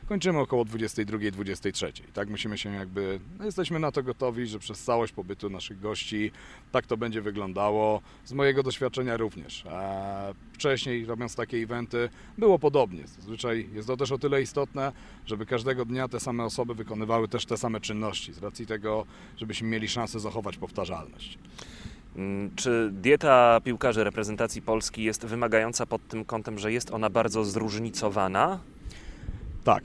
kończymy 0.08 0.40
około 0.40 0.66
22-23. 0.66 1.92
Tak 2.14 2.30
musimy 2.30 2.58
się 2.58 2.74
jakby, 2.74 3.20
no 3.40 3.46
jesteśmy 3.46 3.80
na 3.80 3.92
to 3.92 4.04
gotowi, 4.04 4.48
że 4.48 4.60
przez 4.60 4.84
całość 4.84 5.14
pobytu 5.14 5.50
naszych 5.50 5.80
gości 5.80 6.32
tak 6.72 6.88
to 6.88 6.98
będzie 6.98 7.22
wyglądało. 7.22 8.02
Z 8.26 8.34
mojego 8.34 8.64
doświadczenia 8.64 9.18
również. 9.18 9.66
E, 9.66 10.34
wcześniej 10.54 11.06
robiąc 11.06 11.36
takie 11.36 11.58
eventy 11.58 12.10
było 12.38 12.60
podobnie. 12.60 13.08
Zazwyczaj 13.08 13.70
jest 13.74 13.88
to 13.88 13.98
też 13.98 14.12
o 14.12 14.18
tyle 14.18 14.42
istotne, 14.42 14.92
żeby 15.26 15.46
każdego 15.46 15.86
dnia 15.86 16.08
te 16.08 16.20
same 16.20 16.44
osoby 16.44 16.76
wykonywały 16.78 17.28
też 17.28 17.46
te 17.46 17.58
same 17.58 17.82
czynności, 17.82 18.34
z 18.34 18.38
racji 18.44 18.66
tego, 18.66 19.06
żebyśmy 19.38 19.68
mieli 19.68 19.88
szansę 19.88 20.20
zachować 20.20 20.58
powtarzalność. 20.58 21.38
Mm, 22.16 22.56
Czy 22.56 22.90
dieta 22.92 23.62
piłkarzy 23.64 24.04
reprezentacji 24.04 24.62
Polski 24.62 25.04
jest 25.04 25.26
wymagająca 25.26 25.86
pod 25.86 26.08
tym 26.08 26.26
kątem, 26.26 26.60
że 26.60 26.72
jest 26.72 26.92
ona 26.92 27.10
bardzo 27.10 27.46
zróżnicowana? 27.46 28.60
Tak, 29.64 29.84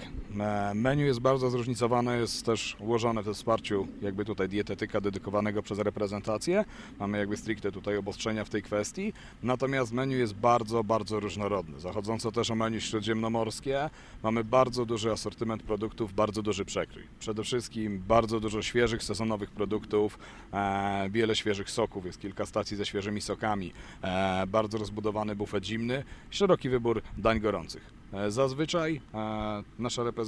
menu 0.75 1.03
jest 1.03 1.21
bardzo 1.21 1.51
zróżnicowane, 1.51 2.19
jest 2.19 2.47
też 2.47 2.77
ułożone 2.81 3.23
we 3.23 3.35
wsparciu 3.35 3.89
jakby 4.03 4.25
tutaj 4.25 4.49
dietetyka 4.49 5.01
dedykowanego 5.01 5.63
przez 5.63 5.79
reprezentację. 5.79 6.65
Mamy 7.01 7.19
jakby 7.19 7.37
stricte 7.37 7.73
tutaj 7.73 7.97
obostrzenia 7.97 8.45
w 8.45 8.51
tej 8.51 8.63
kwestii, 8.63 9.13
natomiast 9.43 9.93
menu 9.93 10.15
jest 10.19 10.35
bardzo, 10.35 10.85
bardzo 10.85 11.21
różnorodne. 11.21 11.81
Zachodząco 11.81 12.33
też 12.33 12.51
o 12.51 12.55
menu 12.55 12.81
śródziemnomorskie, 12.81 13.91
mamy 14.23 14.45
bardzo 14.45 14.87
duży 14.87 15.13
asortyment 15.13 15.63
produktów, 15.63 16.13
bardzo 16.13 16.43
duży 16.43 16.65
przekrój. 16.65 17.03
Przede 17.19 17.45
wszystkim 17.45 18.03
bardzo 18.09 18.41
dużo 18.41 18.63
świeżych, 18.63 19.03
sezonowych 19.03 19.51
produktów, 19.51 20.19
e, 20.53 21.11
wiele 21.11 21.37
świeżych 21.37 21.71
soków, 21.71 22.07
jest 22.07 22.21
kilka 22.21 22.47
stacji 22.47 22.77
ze 22.77 22.87
świeżymi 22.87 23.21
sokami, 23.21 23.73
e, 24.03 24.47
bardzo 24.47 24.79
rozbudowany 24.79 25.37
bufet 25.37 25.65
zimny, 25.65 26.05
szeroki 26.31 26.69
wybór 26.69 27.03
dań 27.19 27.41
gorących. 27.41 28.03
E, 28.13 28.31
Zazwyczaj 28.31 29.01
e, 29.15 29.63
nasza 29.79 30.03
reprezentacja 30.03 30.22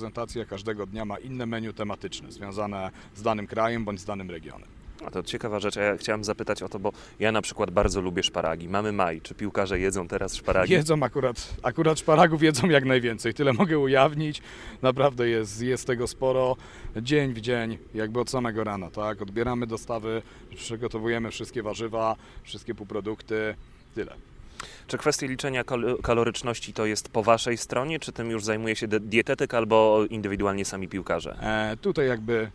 każdego 0.48 0.86
dnia 0.86 1.04
ma 1.04 1.18
inne 1.18 1.46
menu 1.46 1.72
tematyczne 1.72 2.32
związane 2.32 2.90
z 3.14 3.22
danym 3.22 3.46
krajem 3.46 3.84
bądź 3.84 4.00
z 4.00 4.04
danym 4.04 4.30
regionem. 4.30 4.68
A 5.06 5.10
to 5.10 5.22
ciekawa 5.22 5.60
rzecz, 5.60 5.76
ja 5.76 5.96
chciałem 5.96 6.24
zapytać 6.24 6.62
o 6.62 6.68
to, 6.68 6.78
bo 6.78 6.92
ja 7.18 7.32
na 7.32 7.42
przykład 7.42 7.70
bardzo 7.70 8.00
lubię 8.00 8.22
szparagi. 8.22 8.68
Mamy 8.68 8.92
maj, 8.92 9.20
czy 9.20 9.34
piłkarze 9.34 9.78
jedzą 9.78 10.08
teraz 10.08 10.34
szparagi? 10.34 10.72
Jedzą 10.72 11.02
akurat, 11.02 11.56
akurat 11.62 11.98
szparagów 11.98 12.42
jedzą 12.42 12.68
jak 12.68 12.84
najwięcej, 12.84 13.34
tyle 13.34 13.52
mogę 13.52 13.78
ujawnić. 13.78 14.42
Naprawdę 14.82 15.28
jest, 15.28 15.62
jest 15.62 15.86
tego 15.86 16.06
sporo. 16.06 16.56
Dzień 16.96 17.34
w 17.34 17.40
dzień, 17.40 17.78
jakby 17.94 18.20
od 18.20 18.30
samego 18.30 18.64
rana, 18.64 18.90
tak? 18.90 19.22
Odbieramy 19.22 19.66
dostawy, 19.66 20.22
przygotowujemy 20.56 21.30
wszystkie 21.30 21.62
warzywa, 21.62 22.16
wszystkie 22.42 22.74
półprodukty, 22.74 23.54
tyle. 23.94 24.16
Czy 24.86 24.98
kwestia 24.98 25.26
liczenia 25.26 25.64
kal- 25.64 26.02
kaloryczności 26.02 26.72
to 26.72 26.86
jest 26.86 27.08
po 27.08 27.22
waszej 27.22 27.56
stronie, 27.56 28.00
czy 28.00 28.12
tym 28.12 28.30
już 28.30 28.44
zajmuje 28.44 28.76
się 28.76 28.88
dietetyk 28.88 29.54
albo 29.54 30.04
indywidualnie 30.10 30.64
sami 30.64 30.88
piłkarze? 30.88 31.36
E, 31.42 31.76
tutaj 31.76 32.08
jakby 32.08 32.50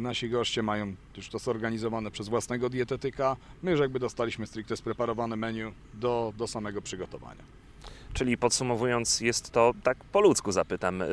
nasi 0.00 0.30
goście 0.30 0.62
mają 0.62 0.94
już 1.16 1.28
to 1.28 1.38
zorganizowane 1.38 2.10
przez 2.10 2.28
własnego 2.28 2.70
dietetyka. 2.70 3.36
My 3.62 3.70
już 3.70 3.80
jakby 3.80 3.98
dostaliśmy 3.98 4.46
stricte 4.46 4.76
spreparowane 4.76 5.36
menu 5.36 5.62
do, 5.94 6.32
do 6.36 6.46
samego 6.46 6.82
przygotowania. 6.82 7.42
Czyli 8.14 8.36
podsumowując, 8.36 9.20
jest 9.20 9.50
to, 9.50 9.72
tak 9.82 10.04
po 10.04 10.20
ludzku 10.20 10.52
zapytam, 10.52 11.02
y, 11.02 11.06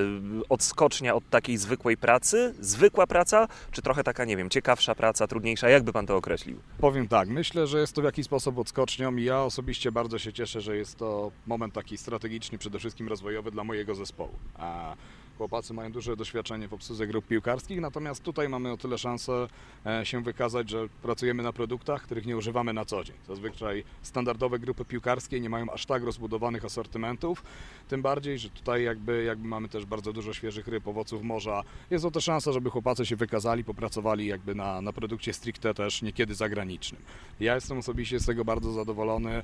odskocznia 0.49 1.15
od 1.15 1.29
takiej 1.29 1.57
zwykłej 1.57 1.97
pracy? 1.97 2.55
Zwykła 2.59 3.07
praca, 3.07 3.47
czy 3.71 3.81
trochę 3.81 4.03
taka, 4.03 4.25
nie 4.25 4.37
wiem, 4.37 4.49
ciekawsza 4.49 4.95
praca, 4.95 5.27
trudniejsza? 5.27 5.69
Jak 5.69 5.83
by 5.83 5.93
pan 5.93 6.05
to 6.05 6.15
określił? 6.15 6.59
Powiem 6.79 7.07
tak, 7.07 7.29
myślę, 7.29 7.67
że 7.67 7.79
jest 7.79 7.93
to 7.93 8.01
w 8.01 8.05
jakiś 8.05 8.25
sposób 8.25 8.57
odskocznią 8.57 9.15
i 9.15 9.23
ja 9.23 9.43
osobiście 9.43 9.91
bardzo 9.91 10.19
się 10.19 10.33
cieszę, 10.33 10.61
że 10.61 10.77
jest 10.77 10.97
to 10.97 11.31
moment 11.47 11.73
taki 11.73 11.97
strategiczny, 11.97 12.57
przede 12.57 12.79
wszystkim 12.79 13.07
rozwojowy 13.07 13.51
dla 13.51 13.63
mojego 13.63 13.95
zespołu. 13.95 14.35
A 14.55 14.95
chłopacy 15.41 15.73
mają 15.73 15.91
duże 15.91 16.15
doświadczenie 16.15 16.67
w 16.67 16.73
obsłudze 16.73 17.07
grup 17.07 17.27
piłkarskich, 17.27 17.81
natomiast 17.81 18.23
tutaj 18.23 18.49
mamy 18.49 18.71
o 18.71 18.77
tyle 18.77 18.97
szansę 18.97 19.47
e, 19.85 20.05
się 20.05 20.23
wykazać, 20.23 20.69
że 20.69 20.87
pracujemy 21.01 21.43
na 21.43 21.53
produktach, 21.53 22.01
których 22.03 22.25
nie 22.25 22.37
używamy 22.37 22.73
na 22.73 22.85
co 22.85 23.03
dzień. 23.03 23.15
Zazwyczaj 23.27 23.83
standardowe 24.01 24.59
grupy 24.59 24.85
piłkarskie 24.85 25.39
nie 25.39 25.49
mają 25.49 25.71
aż 25.71 25.85
tak 25.85 26.03
rozbudowanych 26.03 26.65
asortymentów, 26.65 27.43
tym 27.89 28.01
bardziej, 28.01 28.39
że 28.39 28.49
tutaj 28.49 28.83
jakby, 28.83 29.23
jakby 29.23 29.47
mamy 29.47 29.69
też 29.69 29.85
bardzo 29.85 30.13
dużo 30.13 30.33
świeżych 30.33 30.67
ryb, 30.67 30.87
owoców 30.87 31.23
morza. 31.23 31.63
Jest 31.89 32.03
to 32.03 32.11
też 32.11 32.23
szansa, 32.23 32.51
żeby 32.51 32.69
chłopacy 32.69 33.05
się 33.05 33.15
wykazali, 33.15 33.63
popracowali 33.63 34.27
jakby 34.27 34.55
na, 34.55 34.81
na 34.81 34.93
produkcie 34.93 35.33
stricte 35.33 35.73
też 35.73 36.01
niekiedy 36.01 36.35
zagranicznym. 36.35 37.01
Ja 37.39 37.55
jestem 37.55 37.77
osobiście 37.77 38.19
z 38.19 38.25
tego 38.25 38.45
bardzo 38.45 38.71
zadowolony. 38.71 39.43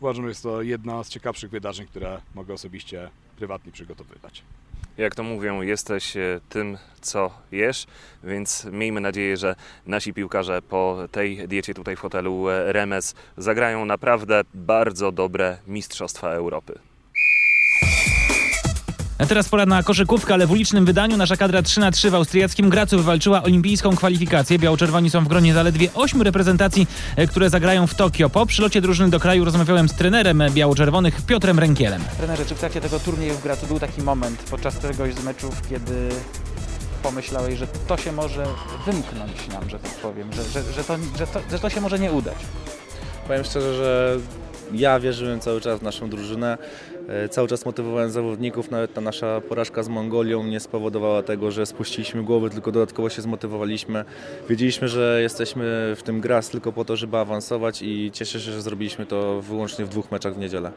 Uważam, 0.00 0.24
że 0.24 0.28
jest 0.28 0.42
to 0.42 0.62
jedna 0.62 1.04
z 1.04 1.08
ciekawszych 1.08 1.50
wydarzeń, 1.50 1.86
które 1.86 2.20
mogę 2.34 2.54
osobiście 2.54 3.10
prywatnie 3.36 3.72
przygotowywać. 3.72 4.42
Jak 4.98 5.14
to 5.14 5.22
mówią, 5.22 5.62
jesteś 5.62 6.16
e, 6.16 6.40
tym, 6.48 6.78
co 7.00 7.30
jesz, 7.52 7.86
więc 8.24 8.64
miejmy 8.64 9.00
nadzieję, 9.00 9.36
że 9.36 9.54
nasi 9.86 10.12
piłkarze 10.14 10.62
po 10.62 10.98
tej 11.10 11.48
diecie 11.48 11.74
tutaj 11.74 11.96
w 11.96 12.00
hotelu 12.00 12.48
e, 12.48 12.72
Remes 12.72 13.14
zagrają 13.36 13.84
naprawdę 13.84 14.42
bardzo 14.54 15.12
dobre 15.12 15.58
Mistrzostwa 15.66 16.30
Europy. 16.30 16.78
A 19.18 19.26
teraz 19.26 19.48
pora 19.48 19.66
na 19.66 19.82
koszykówkę, 19.82 20.34
ale 20.34 20.46
w 20.46 20.50
ulicznym 20.50 20.84
wydaniu 20.84 21.16
nasza 21.16 21.36
kadra 21.36 21.62
3 21.62 21.80
na 21.80 21.90
3 21.90 22.10
w 22.10 22.14
austriackim 22.14 22.70
Gracu 22.70 22.96
wywalczyła 22.96 23.42
olimpijską 23.42 23.96
kwalifikację. 23.96 24.58
Biało-czerwoni 24.58 25.10
są 25.10 25.24
w 25.24 25.28
gronie 25.28 25.54
zaledwie 25.54 25.88
8 25.94 26.22
reprezentacji, 26.22 26.86
e, 27.16 27.26
które 27.26 27.50
zagrają 27.50 27.86
w 27.86 27.94
Tokio. 27.94 28.30
Po 28.30 28.46
przylocie 28.46 28.80
drużyny 28.80 29.10
do 29.10 29.20
kraju 29.20 29.44
rozmawiałem 29.44 29.88
z 29.88 29.94
trenerem 29.94 30.42
biało-czerwonych 30.50 31.22
Piotrem 31.22 31.58
Rękielem. 31.58 32.02
Trenerze, 32.18 32.46
czy 32.46 32.54
w 32.54 32.58
trakcie 32.58 32.80
tego 32.80 33.00
turnieju 33.00 33.34
w 33.34 33.42
Gracu 33.42 33.66
był 33.66 33.80
taki 33.80 34.02
moment 34.02 34.42
podczas 34.50 34.76
któregoś 34.76 35.14
z 35.14 35.24
meczów, 35.24 35.68
kiedy 35.68 36.08
pomyślałeś, 37.02 37.58
że 37.58 37.66
to 37.66 37.96
się 37.96 38.12
może 38.12 38.46
wymknąć 38.86 39.48
nam, 39.52 39.70
że 39.70 39.78
tak 39.78 39.92
powiem, 39.92 40.32
że, 40.32 40.42
że, 40.44 40.72
że, 40.72 40.84
to, 40.84 40.96
że, 41.18 41.26
to, 41.26 41.40
że 41.50 41.58
to 41.58 41.70
się 41.70 41.80
może 41.80 41.98
nie 41.98 42.12
udać? 42.12 42.36
Powiem 43.26 43.44
szczerze, 43.44 43.74
że 43.74 44.18
ja 44.72 45.00
wierzyłem 45.00 45.40
cały 45.40 45.60
czas 45.60 45.80
w 45.80 45.82
naszą 45.82 46.10
drużynę. 46.10 46.58
E, 47.08 47.28
Cały 47.28 47.48
czas 47.48 47.66
motywowałem 47.66 48.10
zawodników, 48.10 48.70
nawet 48.70 48.94
ta 48.94 49.00
nasza 49.00 49.40
porażka 49.40 49.82
z 49.82 49.88
Mongolią 49.88 50.44
nie 50.44 50.60
spowodowała 50.60 51.22
tego, 51.22 51.50
że 51.50 51.66
spuściliśmy 51.66 52.22
głowy, 52.22 52.50
tylko 52.50 52.72
dodatkowo 52.72 53.08
się 53.08 53.22
zmotywowaliśmy. 53.22 54.04
Wiedzieliśmy, 54.48 54.88
że 54.88 55.18
jesteśmy 55.22 55.94
w 55.96 56.02
tym 56.02 56.20
gras 56.20 56.48
tylko 56.48 56.72
po 56.72 56.84
to, 56.84 56.96
żeby 56.96 57.16
awansować 57.18 57.82
i 57.82 58.10
cieszę 58.12 58.40
się, 58.40 58.52
że 58.52 58.62
zrobiliśmy 58.62 59.06
to 59.06 59.42
wyłącznie 59.42 59.84
w 59.84 59.88
dwóch 59.88 60.10
meczach 60.10 60.34
w 60.34 60.38
niedzielę. 60.38 60.70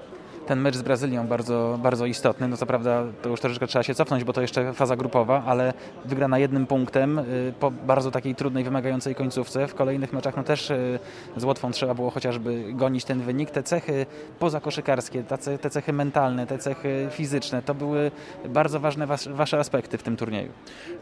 Ten 0.47 0.59
mecz 0.61 0.75
z 0.75 0.81
Brazylią 0.81 1.27
bardzo, 1.27 1.79
bardzo 1.83 2.05
istotny. 2.05 2.47
No 2.47 2.57
co 2.57 2.65
prawda 2.65 3.03
to 3.21 3.29
już 3.29 3.39
troszeczkę 3.41 3.67
trzeba 3.67 3.83
się 3.83 3.95
cofnąć, 3.95 4.23
bo 4.23 4.33
to 4.33 4.41
jeszcze 4.41 4.73
faza 4.73 4.95
grupowa, 4.95 5.43
ale 5.45 5.73
wygrana 6.05 6.39
jednym 6.39 6.65
punktem 6.67 7.19
y, 7.19 7.53
po 7.59 7.71
bardzo 7.71 8.11
takiej 8.11 8.35
trudnej, 8.35 8.63
wymagającej 8.63 9.15
końcówce. 9.15 9.67
W 9.67 9.75
kolejnych 9.75 10.13
meczach 10.13 10.37
no 10.37 10.43
też 10.43 10.69
y, 10.71 10.99
z 11.37 11.43
Łotwą 11.43 11.71
trzeba 11.71 11.93
było 11.93 12.09
chociażby 12.09 12.63
gonić 12.73 13.05
ten 13.05 13.21
wynik. 13.21 13.51
Te 13.51 13.63
cechy 13.63 14.05
pozakoszykarskie, 14.39 15.23
te 15.23 15.35
ce- 15.37 15.57
te 15.57 15.69
cechy 15.69 15.93
mentalne, 15.93 16.47
te 16.47 16.57
cechy 16.57 17.07
fizyczne, 17.11 17.61
to 17.61 17.73
były 17.75 18.11
bardzo 18.49 18.79
ważne 18.79 19.07
was, 19.07 19.27
wasze 19.27 19.59
aspekty 19.59 19.97
w 19.97 20.03
tym 20.03 20.17
turnieju. 20.17 20.49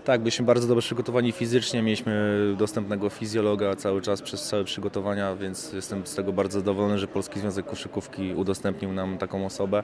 Tak, 0.06 0.22
byliśmy 0.22 0.46
bardzo 0.46 0.68
dobrze 0.68 0.82
przygotowani 0.86 1.32
fizycznie, 1.32 1.82
mieliśmy 1.82 2.40
dostępnego 2.58 3.10
fizjologa 3.10 3.76
cały 3.76 4.02
czas 4.02 4.22
przez 4.22 4.44
całe 4.44 4.64
przygotowania, 4.64 5.36
więc 5.36 5.74
jestem 5.74 6.08
z 6.08 6.16
tego 6.16 6.34
bardzo 6.34 6.60
zadowolony, 6.60 7.00
że 7.00 7.08
Polski 7.08 7.40
Związek 7.40 7.66
Koszykówki 7.66 8.34
udostępnił 8.34 8.94
nam 8.94 9.18
taką 9.18 9.35
osobę. 9.44 9.84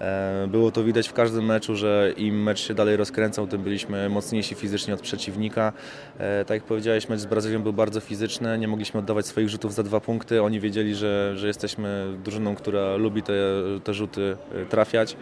E, 0.00 0.46
Było 0.50 0.70
to 0.70 0.84
widać 0.84 1.08
w 1.08 1.12
każdym 1.12 1.44
meczu, 1.44 1.76
że 1.76 2.12
im 2.16 2.42
mecz 2.42 2.60
się 2.60 2.74
dalej 2.74 2.96
rozkręcał, 2.96 3.46
tym 3.46 3.62
byliśmy 3.62 4.08
mocniejsi 4.08 4.54
fizycznie 4.54 4.94
od 4.94 5.00
przeciwnika. 5.00 5.72
E, 6.18 6.44
Tak 6.44 6.54
jak 6.54 6.64
powiedziałeś, 6.64 7.08
mecz 7.08 7.20
z 7.20 7.26
Brazylią 7.26 7.62
był 7.62 7.72
bardzo 7.72 8.00
fizyczny, 8.00 8.58
nie 8.58 8.68
mogliśmy 8.68 9.00
oddawać 9.00 9.26
swoich 9.26 9.48
rzutów 9.48 9.74
za 9.74 9.82
dwa 9.82 10.00
punkty. 10.00 10.42
Oni 10.42 10.60
wiedzieli, 10.60 10.94
że, 10.94 11.32
że 11.36 11.46
jesteśmy 11.46 12.06
drużyną, 12.24 12.54
która 12.54 12.96
lubi 12.96 13.22
te, 13.22 13.32
te 13.84 13.94
rzuty 13.94 14.36
e, 14.54 14.66
trafiać. 14.66 15.16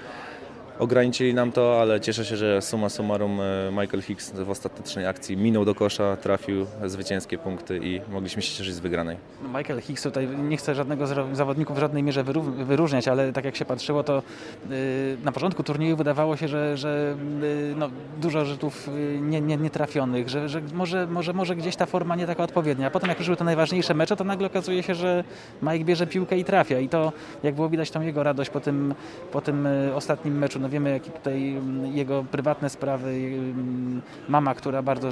Ograniczyli 0.78 1.35
nam 1.35 1.52
to, 1.52 1.80
ale 1.80 2.00
cieszę 2.00 2.25
się, 2.25 2.37
że 2.37 2.62
summa 2.62 2.88
summarum 2.88 3.40
e, 3.40 3.71
Michael 3.71 4.02
Hicks 4.02 4.33
w 4.33 4.50
ostatecznej 4.50 5.06
akcji 5.06 5.37
minął 5.37 5.64
do 5.64 5.75
kosza, 5.75 6.16
trafił 6.16 6.66
zwycięskie 6.85 7.38
punkty 7.38 7.78
i 7.83 8.00
mogliśmy 8.11 8.42
się 8.42 8.56
cieszyć 8.56 8.75
z 8.75 8.78
wygranej. 8.78 9.16
No 9.42 9.59
Michael 9.59 9.80
Hicks 9.80 10.02
tutaj 10.02 10.28
nie 10.28 10.56
chce 10.56 10.75
żadnego 10.75 11.06
z 11.06 11.37
zawodników 11.37 11.76
w 11.76 11.80
żadnej 11.80 12.02
mierze 12.02 12.25
wyróżniać, 12.64 13.09
ale 13.09 13.33
tak 13.33 13.45
jak 13.45 13.56
się 13.56 13.64
patrzyło, 13.64 14.02
to 14.02 14.23
yy, 14.71 14.76
na 15.25 15.33
początku 15.33 15.62
turnieju 15.62 15.97
wydawało 15.97 16.37
się, 16.37 16.49
że, 16.49 16.76
że 16.76 17.16
yy, 17.40 17.75
no, 17.76 17.90
dużo 18.21 18.45
rzutów 18.45 18.90
nie, 19.21 19.40
nie, 19.40 19.56
nie 19.56 19.71
trafionych, 19.71 20.28
że, 20.28 20.49
że 20.49 20.61
może, 20.75 21.06
może, 21.06 21.33
może 21.33 21.56
gdzieś 21.56 21.76
ta 21.76 21.87
forma 21.87 22.16
nie 22.16 22.26
taka 22.26 22.42
odpowiednia. 22.42 22.87
A 22.87 22.90
potem 22.90 23.09
jak 23.09 23.18
przyszły 23.18 23.37
te 23.37 23.45
najważniejsze 23.45 23.95
mecze, 23.95 24.16
to 24.16 24.25
nagle 24.25 24.47
okazuje 24.47 24.83
się, 24.83 24.95
że 24.95 25.25
Mike 25.62 25.85
bierze 25.85 26.06
piłkę 26.06 26.38
i 26.38 26.45
trafia. 26.45 26.80
I 26.80 26.88
to, 26.88 27.12
jak 27.42 27.54
było 27.54 27.68
widać 27.68 27.90
tą 27.90 28.00
jego 28.00 28.23
radość 28.23 28.50
po 28.50 28.61
tym, 28.61 28.95
po 29.33 29.40
tym 29.40 29.68
ostatnim 29.95 30.38
meczu, 30.38 30.61
no 30.66 30.70
wiemy, 30.70 30.90
jakie 30.90 31.11
tutaj 31.11 31.56
mm, 31.56 31.96
jego 31.96 32.25
prywatne 32.30 32.70
sprawy, 32.70 33.11
mm, 33.11 34.02
mama, 34.28 34.54
która 34.54 34.82
bardzo 34.82 35.08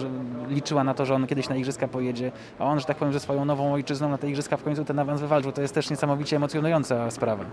liczyła 0.49 0.85
na 0.85 0.95
to, 0.95 1.07
że 1.07 1.15
on 1.15 1.27
kiedyś 1.27 1.49
na 1.49 1.57
igrzyska 1.57 1.89
pojedzie, 1.89 2.33
a 2.59 2.65
on, 2.65 2.81
że 2.81 2.87
tak 2.87 2.97
powiem, 2.97 3.13
ze 3.13 3.21
swoją 3.21 3.45
nową 3.45 3.73
ojczyzną 3.73 4.09
na 4.09 4.19
te 4.19 4.29
igrzyska 4.29 4.57
w 4.57 4.63
końcu 4.63 4.85
ten 4.85 4.99
awans 4.99 5.21
wywalczył. 5.21 5.53
To 5.53 5.63
jest 5.63 5.75
też 5.75 5.91
niesamowicie 5.91 6.37
emocjonująca 6.37 7.11
sprawa. 7.11 7.45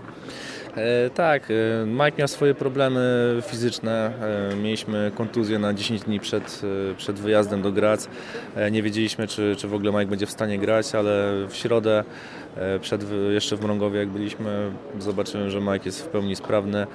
E, 0.76 1.10
tak, 1.10 1.50
e, 1.50 1.86
Mike 1.86 2.12
miał 2.18 2.28
swoje 2.28 2.54
problemy 2.54 3.02
fizyczne. 3.42 4.12
E, 4.52 4.56
mieliśmy 4.56 5.12
kontuzję 5.14 5.58
na 5.58 5.74
10 5.74 6.02
dni 6.02 6.20
przed, 6.20 6.62
e, 6.90 6.94
przed 6.94 7.20
wyjazdem 7.20 7.62
do 7.62 7.72
Grac. 7.72 8.08
Nie 8.70 8.82
wiedzieliśmy, 8.82 9.28
czy, 9.28 9.56
czy 9.58 9.68
w 9.68 9.74
ogóle 9.74 9.92
Mike 9.92 10.06
będzie 10.06 10.26
w 10.26 10.30
stanie 10.30 10.58
grać, 10.58 10.94
ale 10.94 11.32
w 11.48 11.54
środę, 11.54 12.04
przed, 12.80 13.04
jeszcze 13.30 13.56
w 13.56 13.62
Mrągowie 13.62 13.98
jak 13.98 14.08
byliśmy, 14.08 14.70
zobaczyłem, 14.98 15.50
że 15.50 15.60
Mike 15.60 15.84
jest 15.84 16.04
w 16.04 16.08
pełni 16.08 16.36
sprawny. 16.36 16.86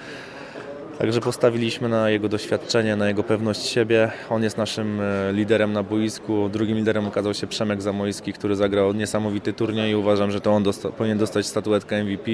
Także 0.97 1.21
postawiliśmy 1.21 1.89
na 1.89 2.09
jego 2.09 2.29
doświadczenie, 2.29 2.95
na 2.95 3.07
jego 3.07 3.23
pewność 3.23 3.65
siebie. 3.65 4.11
On 4.29 4.43
jest 4.43 4.57
naszym 4.57 5.01
e, 5.01 5.33
liderem 5.33 5.73
na 5.73 5.83
boisku. 5.83 6.49
Drugim 6.49 6.77
liderem 6.77 7.07
okazał 7.07 7.33
się 7.33 7.47
Przemek 7.47 7.81
Zamojski, 7.81 8.33
który 8.33 8.55
zagrał 8.55 8.93
niesamowity 8.93 9.53
turniej 9.53 9.91
i 9.91 9.95
uważam, 9.95 10.31
że 10.31 10.41
to 10.41 10.51
on 10.51 10.63
dosta 10.63 10.89
powinien 10.89 11.17
dostać 11.17 11.45
statuetkę 11.45 12.03
MVP. 12.03 12.31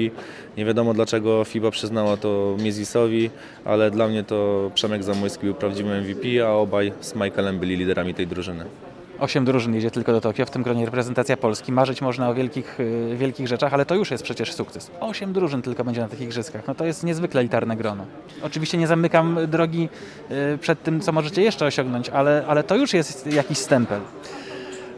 Nie 0.56 0.64
wiadomo 0.64 0.94
dlaczego 0.94 1.44
FIBA 1.44 1.70
przyznała 1.70 2.16
to 2.16 2.56
Miezisowi, 2.62 3.30
ale 3.64 3.90
dla 3.90 4.08
mnie 4.08 4.24
to 4.24 4.70
Przemek 4.74 5.02
Zamojski 5.02 5.44
był 5.44 5.54
prawdziwym 5.54 6.00
MVP, 6.00 6.46
a 6.46 6.50
obaj 6.50 6.92
z 7.00 7.14
Michaelem 7.14 7.58
byli 7.58 7.76
liderami 7.76 8.14
tej 8.14 8.26
drużyny. 8.26 8.64
Osiem 9.18 9.44
drużyn 9.44 9.74
jedzie 9.74 9.90
tylko 9.90 10.12
do 10.12 10.20
Tokio, 10.20 10.46
w 10.46 10.50
tym 10.50 10.62
gronie 10.62 10.84
reprezentacja 10.84 11.36
Polski. 11.36 11.72
Marzyć 11.72 12.02
można 12.02 12.28
o 12.28 12.34
wielkich, 12.34 12.80
y, 12.80 13.16
wielkich 13.16 13.48
rzeczach, 13.48 13.74
ale 13.74 13.86
to 13.86 13.94
już 13.94 14.10
jest 14.10 14.24
przecież 14.24 14.52
sukces. 14.52 14.90
Osiem 15.00 15.32
drużyn 15.32 15.62
tylko 15.62 15.84
będzie 15.84 16.00
na 16.00 16.08
tych 16.08 16.20
igrzyskach. 16.20 16.66
No 16.66 16.74
to 16.74 16.84
jest 16.84 17.04
niezwykle 17.04 17.40
elitarne 17.40 17.76
grono. 17.76 18.06
Oczywiście 18.42 18.78
nie 18.78 18.86
zamykam 18.86 19.38
drogi 19.48 19.88
y, 20.54 20.58
przed 20.58 20.82
tym, 20.82 21.00
co 21.00 21.12
możecie 21.12 21.42
jeszcze 21.42 21.66
osiągnąć, 21.66 22.08
ale, 22.08 22.44
ale 22.48 22.62
to 22.62 22.76
już 22.76 22.92
jest 22.92 23.26
jakiś 23.26 23.58
stempel. 23.58 24.00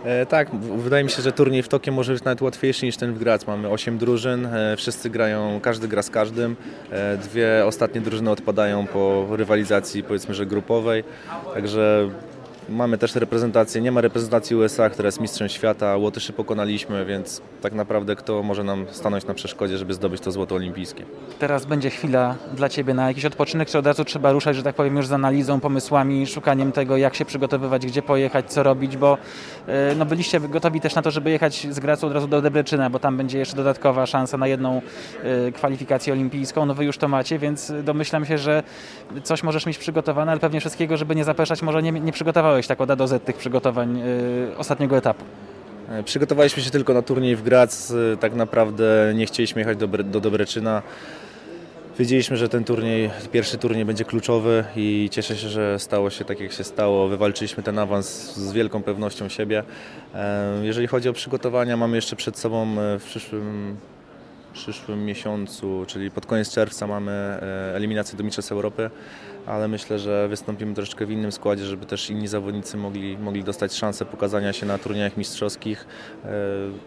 E, 0.07 0.27
tak, 0.27 0.51
wydaje 0.57 1.05
mi 1.05 1.11
się, 1.11 1.23
że 1.23 1.33
turniej 1.33 1.63
w 1.63 1.69
Tokio 1.69 1.93
może 1.93 2.13
być 2.13 2.25
nawet 2.25 2.43
łatwiejszy 2.43 2.87
niż 2.87 2.97
ten 2.97 3.15
w 3.15 3.19
Graz. 3.19 3.47
Mamy 3.47 3.69
8 3.69 3.99
drużyn, 3.99 4.47
e, 4.47 4.77
wszyscy 4.77 5.11
grają, 5.11 5.61
każdy 5.63 5.89
gra 5.89 6.03
z 6.03 6.11
każdym. 6.11 6.57
E, 6.91 7.17
dwie 7.17 7.67
ostatnie 7.67 8.01
drużyny 8.01 8.31
odpadają 8.31 8.87
po 8.87 9.27
rywalizacji 9.31 10.03
powiedzmy, 10.03 10.35
że 10.35 10.47
grupowej. 10.47 11.05
Także 11.55 12.11
Mamy 12.69 12.99
też 12.99 13.15
reprezentację, 13.15 13.81
nie 13.81 13.93
ma 13.93 14.01
reprezentacji 14.01 14.57
USA, 14.57 14.91
która 14.91 15.07
jest 15.07 15.21
mistrzem 15.21 15.49
świata, 15.49 15.97
Łotyszy 15.97 16.33
pokonaliśmy, 16.33 17.05
więc 17.05 17.43
tak 17.61 17.73
naprawdę 17.73 18.17
kto 18.17 18.43
może 18.43 18.65
nam 18.65 18.87
stanąć 18.91 19.27
na 19.27 19.35
przeszkodzie, 19.35 19.79
żeby 19.79 19.95
zdobyć 19.95 20.21
to 20.21 20.33
złoto 20.33 20.55
olimpijskie. 20.55 21.05
Teraz 21.39 21.65
będzie 21.65 21.91
chwila 21.91 22.35
dla 22.55 22.69
Ciebie 22.69 22.95
na 22.95 23.09
jakiś 23.09 23.25
odpoczynek, 23.25 23.69
czy 23.69 23.79
od 23.79 23.87
razu 23.87 24.05
trzeba 24.05 24.33
ruszać, 24.33 24.57
że 24.57 24.63
tak 24.63 24.75
powiem, 24.75 24.97
już 24.97 25.07
z 25.07 25.13
analizą, 25.13 25.61
pomysłami, 25.61 26.27
szukaniem 26.27 26.73
tego, 26.73 26.97
jak 26.97 27.15
się 27.15 27.25
przygotowywać, 27.25 27.87
gdzie 27.87 28.03
pojechać, 28.03 28.53
co 28.53 28.63
robić, 28.63 28.97
bo 28.97 29.19
e, 29.67 29.95
no, 29.95 30.07
byliście 30.07 30.41
gotowi 30.41 30.81
też 30.81 30.95
na 30.95 31.03
to, 31.03 31.11
żeby 31.11 31.31
jechać 31.31 31.67
z 31.71 31.81
Gracu 31.81 32.07
od 32.07 32.13
razu 32.13 32.29
do 32.29 32.43
Debreczyna, 32.43 32.91
bo 32.91 32.99
tam 32.99 33.17
będzie 33.17 33.39
jeszcze 33.39 33.57
dodatkowa 33.57 34.07
szansa 34.07 34.37
na 34.39 34.47
jedną 34.47 34.81
e, 35.23 35.53
kwalifikację 35.53 36.13
olimpijską, 36.13 36.67
no 36.67 36.75
Wy 36.75 36.85
już 36.85 36.99
to 36.99 37.09
macie, 37.09 37.39
więc 37.39 37.73
domyślam 37.83 38.25
się, 38.25 38.39
że 38.39 38.63
coś 39.23 39.43
możesz 39.43 39.67
mieć 39.67 39.79
przygotowane, 39.79 40.33
ale 40.33 40.41
pewnie 40.41 40.61
wszystkiego, 40.61 40.97
żeby 40.97 41.17
nie 41.17 41.25
zapeszać, 41.25 41.63
może 41.63 41.83
nie, 41.83 41.93
nie 41.93 42.13
przygotowałeś 42.13 42.56
przygotowałeś 42.57 42.67
tak 42.67 42.81
od 42.81 42.91
A 42.91 42.97
do 42.97 43.09
Z 43.09 43.25
tych 43.25 43.37
przygotowań 43.37 44.01
y, 44.01 44.57
ostatniego 44.57 44.97
etapu? 44.97 45.25
E, 45.89 46.03
przygotowaliśmy 46.03 46.63
się 46.63 46.71
tylko 46.71 46.95
na 46.95 47.03
turniej 47.03 47.37
w 47.37 47.43
Graz. 47.43 47.95
E, 48.13 48.17
tak 48.17 48.35
naprawdę 48.35 49.13
nie 49.15 49.26
chcieliśmy 49.26 49.61
jechać 49.61 49.78
do, 49.78 49.89
do 49.89 50.21
Dobreczyna. 50.21 50.83
Wiedzieliśmy, 51.99 52.37
że 52.37 52.49
ten 52.49 52.65
turniej, 52.65 53.11
pierwszy 53.33 53.59
turniej 53.59 53.85
będzie 53.85 54.04
kluczowy 54.04 54.65
i 54.76 55.09
cieszę 55.13 55.37
się, 55.37 55.49
że 55.49 55.78
stało 55.78 56.11
się 56.11 56.25
tak, 56.25 56.41
jak 56.41 56.52
się 56.52 56.65
stało. 56.65 57.09
Wywalczyliśmy 57.09 57.63
ten 57.63 57.78
awans 57.78 58.37
z 58.37 58.52
wielką 58.52 58.83
pewnością 58.83 59.28
siebie. 59.28 59.63
E, 60.15 60.61
jeżeli 60.63 60.87
chodzi 60.87 61.09
o 61.09 61.13
przygotowania, 61.13 61.76
mamy 61.76 61.97
jeszcze 61.97 62.17
przed 62.17 62.39
sobą 62.39 62.76
w 62.99 63.04
przyszłym, 63.04 63.76
przyszłym 64.52 65.04
miesiącu, 65.04 65.85
czyli 65.87 66.11
pod 66.11 66.26
koniec 66.26 66.54
czerwca 66.54 66.87
mamy 66.87 67.39
eliminację 67.75 68.19
do 68.19 68.25
Mistrzostw 68.25 68.52
Europy 68.52 68.91
ale 69.47 69.69
myślę, 69.69 69.99
że 69.99 70.28
wystąpimy 70.28 70.75
troszeczkę 70.75 71.06
w 71.06 71.11
innym 71.11 71.32
składzie, 71.32 71.65
żeby 71.65 71.87
też 71.87 72.11
inni 72.11 72.28
zawodnicy 72.28 72.76
mogli, 72.76 73.19
mogli 73.19 73.45
dostać 73.45 73.75
szansę 73.75 74.04
pokazania 74.04 74.52
się 74.52 74.67
na 74.67 74.78
turniejach 74.78 75.17
mistrzowskich. 75.17 75.87
E, 76.25 76.28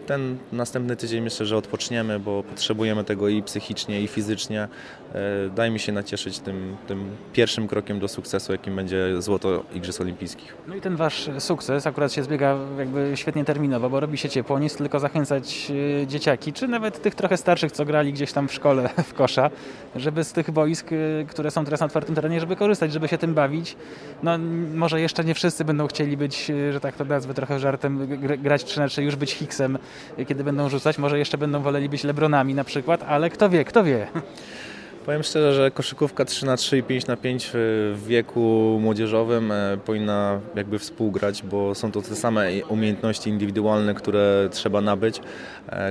ten 0.06 0.38
następny 0.52 0.96
tydzień 0.96 1.20
myślę, 1.22 1.46
że 1.46 1.56
odpoczniemy, 1.56 2.18
bo 2.18 2.42
potrzebujemy 2.42 3.04
tego 3.04 3.28
i 3.28 3.42
psychicznie, 3.42 4.02
i 4.02 4.08
fizycznie. 4.08 4.68
E, 5.14 5.50
dajmy 5.54 5.78
się 5.78 5.92
nacieszyć 5.92 6.38
tym, 6.38 6.76
tym 6.86 7.16
pierwszym 7.32 7.68
krokiem 7.68 7.98
do 7.98 8.08
sukcesu, 8.08 8.52
jakim 8.52 8.76
będzie 8.76 9.22
złoto 9.22 9.64
Igrzysk 9.74 10.00
Olimpijskich. 10.00 10.56
No 10.68 10.74
i 10.74 10.80
ten 10.80 10.96
wasz 10.96 11.30
sukces 11.38 11.86
akurat 11.86 12.12
się 12.12 12.22
zbiega 12.22 12.56
jakby 12.78 13.12
świetnie 13.14 13.44
terminowo, 13.44 13.90
bo 13.90 14.00
robi 14.00 14.18
się 14.18 14.28
ciepło, 14.28 14.58
jest 14.58 14.78
tylko 14.78 15.00
zachęcać 15.00 15.72
e, 16.02 16.06
dzieciaki, 16.06 16.52
czy 16.52 16.68
nawet 16.68 17.02
tych 17.02 17.14
trochę 17.14 17.36
starszych, 17.36 17.72
co 17.72 17.84
grali 17.84 18.12
gdzieś 18.12 18.32
tam 18.32 18.48
w 18.48 18.54
szkole 18.54 18.90
w 19.10 19.14
kosza, 19.14 19.50
żeby 19.96 20.24
z 20.24 20.32
tych 20.32 20.50
boisk, 20.50 20.90
które 21.28 21.50
są 21.50 21.64
teraz 21.64 21.80
na 21.80 21.86
otwartym 21.86 22.14
terenie, 22.14 22.40
żeby 22.40 22.56
korzystać, 22.56 22.92
żeby 22.92 23.08
się 23.08 23.18
tym 23.18 23.34
bawić. 23.34 23.76
No 24.22 24.38
może 24.74 25.00
jeszcze 25.00 25.24
nie 25.24 25.34
wszyscy 25.34 25.64
będą 25.64 25.86
chcieli 25.86 26.16
być, 26.16 26.50
e, 26.50 26.72
że 26.72 26.80
tak 26.80 26.96
to 26.96 27.04
nazwę 27.04 27.34
trochę 27.34 27.58
żartem, 27.58 28.08
grać 28.42 28.64
3 28.64 28.80
na 28.80 28.88
3, 28.88 29.02
już 29.02 29.16
być 29.16 29.32
Hicksem, 29.32 29.78
e, 30.16 30.24
kiedy 30.24 30.44
będą 30.44 30.68
rzucać. 30.68 30.98
Może 30.98 31.18
jeszcze 31.18 31.38
będą 31.38 31.62
woleli 31.62 31.88
być 31.88 32.04
Lebronami 32.04 32.54
na 32.54 32.64
przykład, 32.64 33.02
ale 33.02 33.30
kto 33.30 33.50
wie, 33.50 33.64
kto 33.64 33.84
wie. 33.84 34.06
Powiem 35.04 35.22
szczerze, 35.22 35.54
że 35.54 35.70
koszykówka 35.70 36.24
3 36.24 36.46
na 36.46 36.56
3 36.56 36.78
i 36.78 36.82
5 36.82 37.06
na 37.06 37.16
5 37.16 37.50
w 37.54 38.02
wieku 38.06 38.78
młodzieżowym 38.80 39.52
e, 39.52 39.78
powinna 39.84 40.40
jakby 40.54 40.78
współgrać, 40.78 41.42
bo 41.42 41.74
są 41.74 41.92
to 41.92 42.02
te 42.02 42.16
same 42.16 42.46
umiejętności 42.68 43.30
indywidualne, 43.30 43.94
które 43.94 44.48
trzeba 44.52 44.80
nabyć. 44.80 45.20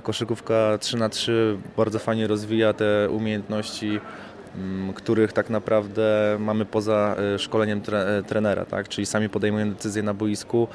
Koszykówka 0.03 0.77
3 0.77 0.97
na 0.97 1.09
3 1.09 1.57
bardzo 1.77 1.99
fajnie 1.99 2.27
rozwija 2.27 2.73
te 2.73 3.09
umiejętności 3.09 3.99
Mm, 4.55 4.93
których 4.93 5.33
tak 5.33 5.49
naprawdę 5.49 6.37
mamy 6.39 6.65
poza 6.65 7.15
e, 7.35 7.39
szkoleniem 7.39 7.81
tre, 7.81 7.97
e, 7.99 8.23
trenera, 8.23 8.65
tak? 8.65 8.87
czyli 8.87 9.05
sami 9.05 9.29
podejmujemy 9.29 9.71
decyzje 9.71 10.03
na 10.03 10.13
boisku, 10.13 10.67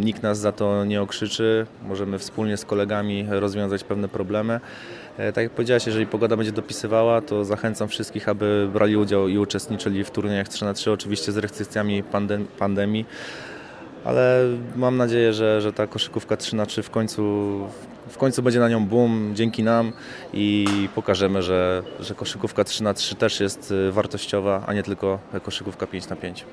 nikt 0.00 0.22
nas 0.22 0.38
za 0.38 0.52
to 0.52 0.84
nie 0.84 1.02
okrzyczy, 1.02 1.66
możemy 1.88 2.18
wspólnie 2.18 2.56
z 2.56 2.64
kolegami 2.64 3.26
rozwiązać 3.30 3.84
pewne 3.84 4.08
problemy. 4.08 4.60
E, 5.18 5.32
tak 5.32 5.44
jak 5.44 5.52
powiedziałeś, 5.52 5.86
jeżeli 5.86 6.06
pogoda 6.06 6.36
będzie 6.36 6.52
dopisywała, 6.52 7.20
to 7.20 7.44
zachęcam 7.44 7.88
wszystkich, 7.88 8.28
aby 8.28 8.68
brali 8.72 8.96
udział 8.96 9.28
i 9.28 9.38
uczestniczyli 9.38 10.04
w 10.04 10.10
turniejach 10.10 10.48
3 10.48 10.64
na 10.64 10.74
3 10.74 10.92
oczywiście 10.92 11.32
z 11.32 11.36
restrykcjami 11.36 12.02
pandemii 12.58 13.06
ale 14.04 14.44
mam 14.76 14.96
nadzieję, 14.96 15.32
że, 15.32 15.60
że 15.60 15.72
ta 15.72 15.86
koszykówka 15.86 16.36
3 16.36 16.56
na 16.56 16.66
3 16.66 16.82
w 16.82 16.90
końcu, 16.90 17.22
w 18.08 18.18
końcu 18.18 18.42
będzie 18.42 18.60
na 18.60 18.68
nią 18.68 18.86
boom 18.86 19.30
dzięki 19.34 19.62
nam 19.62 19.92
i 20.32 20.66
pokażemy, 20.94 21.42
że, 21.42 21.82
że 22.00 22.14
koszykówka 22.14 22.64
3 22.64 22.82
na 22.82 22.94
3 22.94 23.14
też 23.14 23.40
jest 23.40 23.70
y, 23.70 23.92
wartościowa, 23.92 24.64
a 24.66 24.72
nie 24.72 24.82
tylko 24.82 25.18
koszykówka 25.42 25.86
5 25.86 26.08
na 26.08 26.16
5 26.16 26.44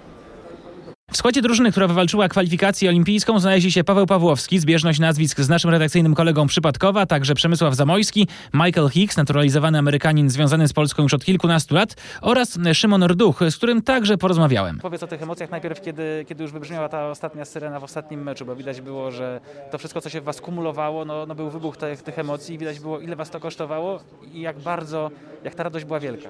w 1.15 1.17
składzie 1.17 1.41
drużyny, 1.41 1.71
która 1.71 1.88
wywalczyła 1.88 2.28
kwalifikację 2.28 2.89
olimpijską 2.89 3.39
znaleźli 3.39 3.71
się 3.71 3.84
Paweł 3.84 4.06
Pawłowski, 4.06 4.60
zbieżność 4.60 4.99
nazwisk 4.99 5.39
z 5.39 5.49
naszym 5.49 5.69
redakcyjnym 5.69 6.15
kolegą 6.15 6.47
przypadkowa, 6.47 7.06
także 7.06 7.36
Przemysław 7.36 7.75
Zamojski, 7.75 8.28
Michael 8.54 8.89
Hicks, 8.89 9.17
naturalizowany 9.17 9.78
Amerykanin 9.78 10.30
związany 10.30 10.67
z 10.67 10.73
Polską 10.73 11.04
już 11.04 11.13
od 11.13 11.25
kilkunastu 11.25 11.75
lat 11.75 11.95
oraz 12.21 12.60
Szymon 12.73 13.04
Rduch, 13.04 13.39
z 13.49 13.58
którym 13.58 13.82
także 13.82 14.17
porozmawiałem. 14.17 14.80
Powiedz 14.80 15.04
o 15.04 15.08
tych 15.08 15.21
emocjach 15.21 15.51
najpierw, 15.51 15.82
kiedy, 15.82 16.25
kiedy 16.28 16.43
już 16.43 16.51
wybrzmiała 16.51 16.89
ta 16.89 17.10
ostatnia 17.10 17.45
syrena 17.45 17.80
w 17.80 17.84
ostatnim 17.84 18.23
meczu, 18.23 18.45
bo 18.45 18.56
widać 18.56 18.82
było, 18.82 19.12
że 19.12 19.41
to 19.71 19.78
wszystko, 19.78 20.01
co 20.01 20.10
się 20.10 20.21
w 20.21 20.23
was 20.23 20.41
kumulowało, 20.41 21.06
no, 21.06 21.25
no 21.25 21.36
był 21.36 21.49
wybuch 21.49 21.78
tych, 21.78 22.01
tych 22.01 22.19
emocji, 22.19 22.58
widać 22.58 22.80
było, 22.80 22.99
ile 22.99 23.15
was 23.15 23.30
to 23.30 23.39
kosztowało 23.39 23.99
i 24.34 24.41
jak 24.41 24.60
bardzo, 24.60 25.12
jak 25.43 25.56
ta 25.56 25.63
radość 25.63 25.86
była 25.86 25.99
wielka. 25.99 26.30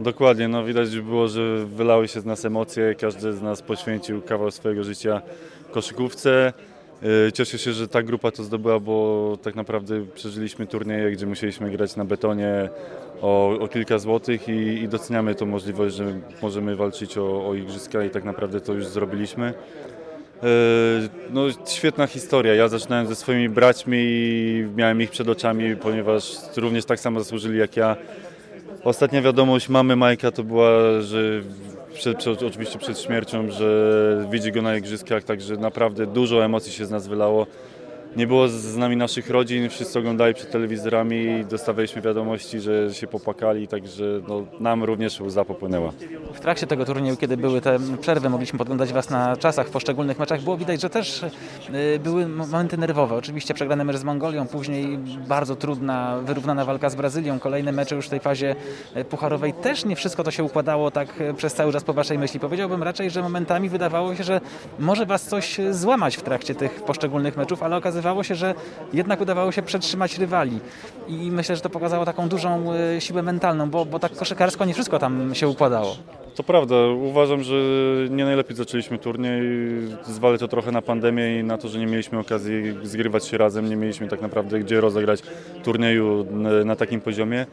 Dokładnie, 0.00 0.48
no 0.48 0.64
widać 0.64 1.00
było, 1.00 1.28
że 1.28 1.66
wylały 1.66 2.08
się 2.08 2.20
z 2.20 2.24
nas 2.24 2.44
emocje, 2.44 2.94
każdy 2.94 3.32
z 3.32 3.42
nas 3.42 3.62
poświęcił 3.62 4.19
kawał 4.20 4.50
swojego 4.50 4.84
życia 4.84 5.22
koszykówce. 5.70 6.52
E, 7.28 7.32
Cieszę 7.32 7.58
się, 7.58 7.72
że 7.72 7.88
ta 7.88 8.02
grupa 8.02 8.30
to 8.30 8.44
zdobyła, 8.44 8.80
bo 8.80 9.38
tak 9.42 9.54
naprawdę 9.54 10.06
przeżyliśmy 10.14 10.66
turnieje, 10.66 11.10
gdzie 11.10 11.26
musieliśmy 11.26 11.70
grać 11.70 11.96
na 11.96 12.04
betonie 12.04 12.68
o, 13.22 13.58
o 13.60 13.68
kilka 13.68 13.98
złotych 13.98 14.48
i, 14.48 14.52
i 14.52 14.88
doceniamy 14.88 15.34
tą 15.34 15.46
możliwość, 15.46 15.96
że 15.96 16.04
możemy 16.42 16.76
walczyć 16.76 17.18
o, 17.18 17.48
o 17.48 17.54
igrzyska 17.54 18.04
i 18.04 18.10
tak 18.10 18.24
naprawdę 18.24 18.60
to 18.60 18.72
już 18.72 18.86
zrobiliśmy. 18.86 19.54
E, 20.42 20.46
No, 21.30 21.42
świetna 21.66 22.06
historia. 22.06 22.54
Ja 22.54 22.68
zaczynałem 22.68 23.06
ze 23.06 23.14
swoimi 23.14 23.48
braćmi 23.48 23.98
i 24.00 24.66
miałem 24.76 25.02
ich 25.02 25.10
przed 25.10 25.28
oczami, 25.28 25.76
ponieważ 25.76 26.32
również 26.56 26.84
tak 26.84 27.00
samo 27.00 27.20
zasłużyli 27.20 27.58
jak 27.58 27.76
ja. 27.76 27.96
Ostatnia 28.84 29.22
wiadomość 29.22 29.68
mamy 29.68 29.96
Majka 29.96 30.30
to 30.30 30.44
była, 30.44 31.00
że 31.00 31.42
przed, 31.94 32.18
przed, 32.18 32.42
oczywiście 32.42 32.78
przed 32.78 33.00
śmiercią, 33.00 33.50
że 33.50 34.26
widzi 34.30 34.52
go 34.52 34.62
na 34.62 34.76
igrzyskach, 34.76 35.24
także 35.24 35.56
naprawdę 35.56 36.06
dużo 36.06 36.44
emocji 36.44 36.72
się 36.72 36.86
z 36.86 36.90
nas 36.90 37.06
wylało. 37.06 37.46
Nie 38.16 38.26
było 38.26 38.48
z- 38.48 38.76
nami 38.76 38.96
naszych 38.96 39.30
rodzin, 39.30 39.68
wszyscy 39.68 39.98
oglądali 39.98 40.34
przed 40.34 40.50
telewizorami 40.50 41.44
dostawaliśmy 41.50 42.02
wiadomości, 42.02 42.60
że 42.60 42.94
się 42.94 43.06
popłakali, 43.06 43.68
także 43.68 44.04
no, 44.28 44.42
nam 44.60 44.84
również 44.84 45.20
łza 45.20 45.44
popłynęła. 45.44 45.92
W 46.34 46.40
trakcie 46.40 46.66
tego 46.66 46.84
turnieju, 46.84 47.16
kiedy 47.16 47.36
były 47.36 47.60
te 47.60 47.78
przerwy, 48.00 48.30
mogliśmy 48.30 48.58
podglądać 48.58 48.92
Was 48.92 49.10
na 49.10 49.36
czasach 49.36 49.66
w 49.66 49.70
poszczególnych 49.70 50.18
meczach. 50.18 50.40
Było 50.42 50.56
widać, 50.56 50.80
że 50.80 50.90
też 50.90 51.22
y, 51.22 51.98
były 52.04 52.28
momenty 52.28 52.76
nerwowe. 52.78 53.14
Oczywiście 53.16 53.54
przegrany 53.54 53.84
mecz 53.84 53.96
z 53.96 54.04
Mongolią, 54.04 54.46
później 54.46 54.98
bardzo 55.28 55.56
trudna, 55.56 56.18
wyrównana 56.24 56.64
walka 56.64 56.90
z 56.90 56.94
Brazylią, 56.94 57.38
kolejne 57.38 57.72
mecze 57.72 57.96
już 57.96 58.06
w 58.06 58.10
tej 58.10 58.20
fazie 58.20 58.56
y, 58.96 59.04
pucharowej. 59.04 59.52
Też 59.52 59.84
nie 59.84 59.96
wszystko 59.96 60.24
to 60.24 60.30
się 60.30 60.44
układało 60.44 60.90
tak 60.90 61.20
y, 61.20 61.34
przez 61.34 61.54
cały 61.54 61.72
czas 61.72 61.84
po 61.84 61.92
Waszej 61.92 62.18
myśli. 62.18 62.40
Powiedziałbym 62.40 62.82
raczej, 62.82 63.10
że 63.10 63.22
momentami 63.22 63.68
wydawało 63.68 64.14
się, 64.14 64.24
że 64.24 64.40
może 64.78 65.06
Was 65.06 65.22
coś 65.26 65.60
złamać 65.70 66.16
w 66.16 66.22
trakcie 66.22 66.54
tych 66.54 66.82
poszczególnych 66.82 67.36
meczów, 67.36 67.62
ale 67.62 67.76
okazywało 68.00 68.22
się, 68.22 68.34
że 68.34 68.54
jednak 68.92 69.20
udawało 69.20 69.52
się 69.52 69.62
przetrzymać 69.62 70.18
rywali. 70.18 70.60
I 71.08 71.30
myślę, 71.30 71.56
że 71.56 71.62
to 71.62 71.70
pokazało 71.70 72.04
taką 72.04 72.28
dużą 72.28 72.72
y, 72.96 73.00
siłę 73.00 73.22
mentalną, 73.22 73.70
bo, 73.70 73.84
bo 73.84 73.98
tak 73.98 74.12
koszykarsko 74.16 74.64
nie 74.64 74.74
wszystko 74.74 74.98
tam 74.98 75.34
się 75.34 75.48
układało. 75.48 75.96
To 76.34 76.42
prawda, 76.42 76.76
uważam, 76.86 77.42
że 77.42 77.54
nie 78.10 78.24
najlepiej 78.24 78.56
zaczęliśmy 78.56 78.98
turniej. 78.98 79.42
Zwalę 80.06 80.38
to 80.38 80.48
trochę 80.48 80.72
na 80.72 80.82
pandemię 80.82 81.40
i 81.40 81.44
na 81.44 81.58
to, 81.58 81.68
że 81.68 81.78
nie 81.78 81.86
mieliśmy 81.86 82.18
okazji 82.18 82.74
zgrywać 82.82 83.26
się 83.26 83.38
razem, 83.38 83.68
nie 83.68 83.76
mieliśmy 83.76 84.08
tak 84.08 84.20
naprawdę 84.20 84.60
gdzie 84.60 84.80
rozegrać 84.80 85.22
turnieju 85.64 86.26
na 86.64 86.76
takim 86.76 87.00
poziomie. 87.00 87.46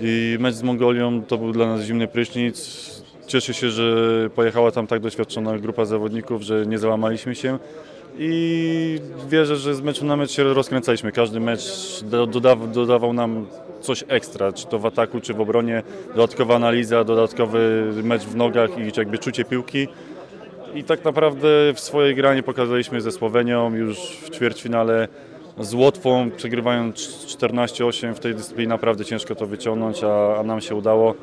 I 0.00 0.36
mecz 0.40 0.54
z 0.54 0.62
Mongolią 0.62 1.22
to 1.22 1.38
był 1.38 1.52
dla 1.52 1.66
nas 1.66 1.80
zimny 1.80 2.08
prysznic. 2.08 2.58
Cieszę 3.26 3.54
się, 3.54 3.70
że 3.70 3.84
pojechała 4.34 4.70
tam 4.70 4.86
tak 4.86 5.00
doświadczona 5.00 5.58
grupa 5.58 5.84
zawodników, 5.84 6.42
że 6.42 6.66
nie 6.66 6.78
załamaliśmy 6.78 7.34
się. 7.34 7.58
I 8.18 9.00
wierzę, 9.28 9.56
że 9.56 9.74
z 9.74 9.80
meczu 9.80 10.04
na 10.04 10.16
mecz 10.16 10.30
się 10.30 10.44
rozkręcaliśmy. 10.44 11.12
Każdy 11.12 11.40
mecz 11.40 11.62
do- 12.02 12.26
dodaw, 12.26 12.72
dodawał 12.72 13.12
nam 13.12 13.46
coś 13.80 14.04
ekstra, 14.08 14.52
czy 14.52 14.66
to 14.66 14.78
w 14.78 14.86
ataku, 14.86 15.20
czy 15.20 15.34
w 15.34 15.40
obronie. 15.40 15.82
Dodatkowa 16.14 16.56
analiza, 16.56 17.04
dodatkowy 17.04 17.92
mecz 18.02 18.22
w 18.22 18.36
nogach 18.36 18.70
i 18.78 18.98
jakby 18.98 19.18
czucie 19.18 19.44
piłki. 19.44 19.88
I 20.74 20.84
tak 20.84 21.04
naprawdę 21.04 21.48
w 21.74 21.80
swojej 21.80 22.14
granie 22.14 22.42
pokazaliśmy 22.42 23.00
ze 23.00 23.12
Słowenią 23.12 23.74
już 23.74 23.98
w 23.98 24.30
ćwierćfinale 24.30 25.08
z 25.60 25.74
Łotwą, 25.74 26.30
przegrywając 26.36 26.96
14-8 27.26 28.14
w 28.14 28.20
tej 28.20 28.34
dyscyplinie 28.34 28.68
naprawdę 28.68 29.04
ciężko 29.04 29.34
to 29.34 29.46
wyciągnąć, 29.46 30.04
a, 30.04 30.36
a 30.38 30.42
nam 30.42 30.60
się 30.60 30.74
udało. 30.74 31.14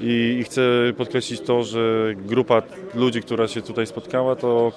I, 0.00 0.36
I 0.40 0.44
chcę 0.44 0.62
podkreślić 0.96 1.40
to, 1.40 1.62
że 1.62 2.14
grupa 2.16 2.62
ludzi, 2.94 3.22
która 3.22 3.48
się 3.48 3.62
tutaj 3.62 3.86
spotkała, 3.86 4.36
to, 4.36 4.72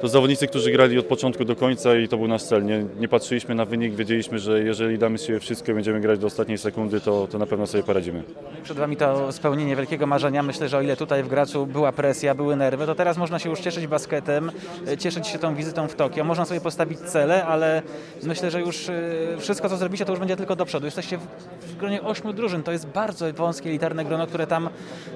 to 0.00 0.08
zawodnicy, 0.08 0.46
którzy 0.46 0.70
grali 0.70 0.98
od 0.98 1.06
początku 1.06 1.44
do 1.44 1.56
końca 1.56 1.96
i 1.96 2.08
to 2.08 2.16
był 2.16 2.28
nasz 2.28 2.42
cel. 2.42 2.64
Nie, 2.64 2.84
nie 3.00 3.08
patrzyliśmy 3.08 3.54
na 3.54 3.64
wynik, 3.64 3.94
wiedzieliśmy, 3.94 4.38
że 4.38 4.62
jeżeli 4.62 4.98
damy 4.98 5.18
sobie 5.18 5.40
wszystko 5.40 5.72
i 5.72 5.74
będziemy 5.74 6.00
grać 6.00 6.18
do 6.18 6.26
ostatniej 6.26 6.58
sekundy, 6.58 7.00
to, 7.00 7.26
to 7.26 7.38
na 7.38 7.46
pewno 7.46 7.66
sobie 7.66 7.82
poradzimy. 7.82 8.22
Przed 8.62 8.76
Wami 8.76 8.96
to 8.96 9.32
spełnienie 9.32 9.76
wielkiego 9.76 10.06
marzenia. 10.06 10.42
Myślę, 10.42 10.68
że 10.68 10.78
o 10.78 10.80
ile 10.80 10.96
tutaj 10.96 11.22
w 11.22 11.28
Gracu 11.28 11.66
była 11.66 11.92
presja, 11.92 12.34
były 12.34 12.56
nerwy, 12.56 12.86
to 12.86 12.94
teraz 12.94 13.18
można 13.18 13.38
się 13.38 13.50
już 13.50 13.60
cieszyć 13.60 13.86
basketem, 13.86 14.50
e, 14.88 14.96
cieszyć 14.96 15.26
się 15.26 15.38
tą 15.38 15.54
wizytą 15.54 15.88
w 15.88 15.94
Tokio. 15.94 16.24
Można 16.24 16.44
sobie 16.44 16.60
postawić 16.60 16.98
cele, 16.98 17.46
ale 17.46 17.82
myślę, 18.22 18.50
że 18.50 18.60
już 18.60 18.88
e, 18.88 18.92
wszystko, 19.38 19.68
co 19.68 19.76
zrobicie, 19.76 20.04
to 20.04 20.12
już 20.12 20.18
będzie 20.20 20.36
tylko 20.36 20.56
do 20.56 20.64
przodu. 20.64 20.86
Jesteście 20.86 21.18
w, 21.18 21.22
w 21.66 21.76
gronie 21.76 22.02
ośmiu 22.02 22.32
drużyn. 22.32 22.62
To 22.62 22.72
jest 22.72 22.86
bardzo 22.86 23.32
wąskie, 23.32 23.68
elitarne 23.68 24.04
grono, 24.04 24.26
które 24.26 24.46
tam 24.46 24.68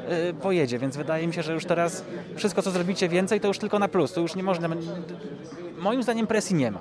e, 0.08 0.32
pojedzie, 0.32 0.78
więc 0.78 0.96
wydaje 0.96 1.26
mi 1.26 1.32
się, 1.32 1.42
że 1.42 1.54
już 1.54 1.64
teraz 1.64 2.04
wszystko, 2.36 2.62
co 2.62 2.70
zrobicie 2.70 3.08
więcej, 3.08 3.40
to 3.40 3.48
już 3.48 3.58
tylko 3.58 3.78
na 3.78 3.88
plus. 3.88 4.12
To 4.12 4.20
już 4.20 4.34
nie 4.34 4.42
można... 4.42 4.73
Moim 5.78 6.02
zdaniem 6.02 6.26
presji 6.26 6.56
nie 6.56 6.70
ma. 6.70 6.80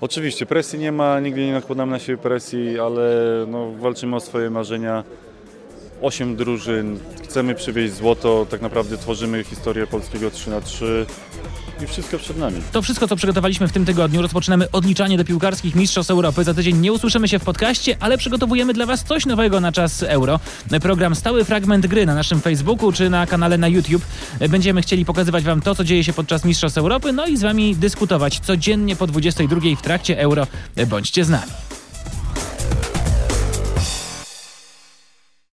Oczywiście, 0.00 0.46
presji 0.46 0.78
nie 0.78 0.92
ma, 0.92 1.20
nigdy 1.20 1.46
nie 1.46 1.52
nakładamy 1.52 1.92
na 1.92 1.98
siebie 1.98 2.18
presji, 2.18 2.80
ale 2.80 3.10
no, 3.48 3.70
walczymy 3.72 4.16
o 4.16 4.20
swoje 4.20 4.50
marzenia. 4.50 5.04
Osiem 6.02 6.36
drużyn, 6.36 6.98
chcemy 7.24 7.54
przywieźć 7.54 7.94
złoto, 7.94 8.46
tak 8.50 8.62
naprawdę 8.62 8.98
tworzymy 8.98 9.44
historię 9.44 9.86
polskiego 9.86 10.30
3 10.30 10.50
na 10.50 10.60
3 10.60 11.06
i 11.84 11.86
wszystko 11.86 12.18
przed 12.18 12.38
nami. 12.38 12.62
To 12.72 12.82
wszystko, 12.82 13.08
co 13.08 13.16
przygotowaliśmy 13.16 13.68
w 13.68 13.72
tym 13.72 13.84
tygodniu. 13.84 14.22
Rozpoczynamy 14.22 14.70
odliczanie 14.70 15.18
do 15.18 15.24
piłkarskich 15.24 15.74
Mistrzostw 15.74 16.10
Europy. 16.10 16.44
Za 16.44 16.54
tydzień 16.54 16.76
nie 16.76 16.92
usłyszymy 16.92 17.28
się 17.28 17.38
w 17.38 17.44
podcaście, 17.44 17.96
ale 18.00 18.18
przygotowujemy 18.18 18.72
dla 18.72 18.86
Was 18.86 19.04
coś 19.04 19.26
nowego 19.26 19.60
na 19.60 19.72
czas 19.72 20.02
Euro. 20.02 20.40
Program 20.82 21.14
Stały 21.14 21.44
Fragment 21.44 21.86
Gry 21.86 22.06
na 22.06 22.14
naszym 22.14 22.40
Facebooku 22.40 22.92
czy 22.92 23.10
na 23.10 23.26
kanale 23.26 23.58
na 23.58 23.68
YouTube. 23.68 24.02
Będziemy 24.48 24.82
chcieli 24.82 25.04
pokazywać 25.04 25.44
Wam 25.44 25.60
to, 25.60 25.74
co 25.74 25.84
dzieje 25.84 26.04
się 26.04 26.12
podczas 26.12 26.44
Mistrzostw 26.44 26.78
Europy, 26.78 27.12
no 27.12 27.26
i 27.26 27.36
z 27.36 27.42
Wami 27.42 27.76
dyskutować 27.76 28.40
codziennie 28.40 28.96
po 28.96 29.06
22 29.06 29.60
w 29.78 29.82
trakcie 29.82 30.20
Euro. 30.20 30.46
Bądźcie 30.86 31.24
z 31.24 31.28
nami. 31.28 31.52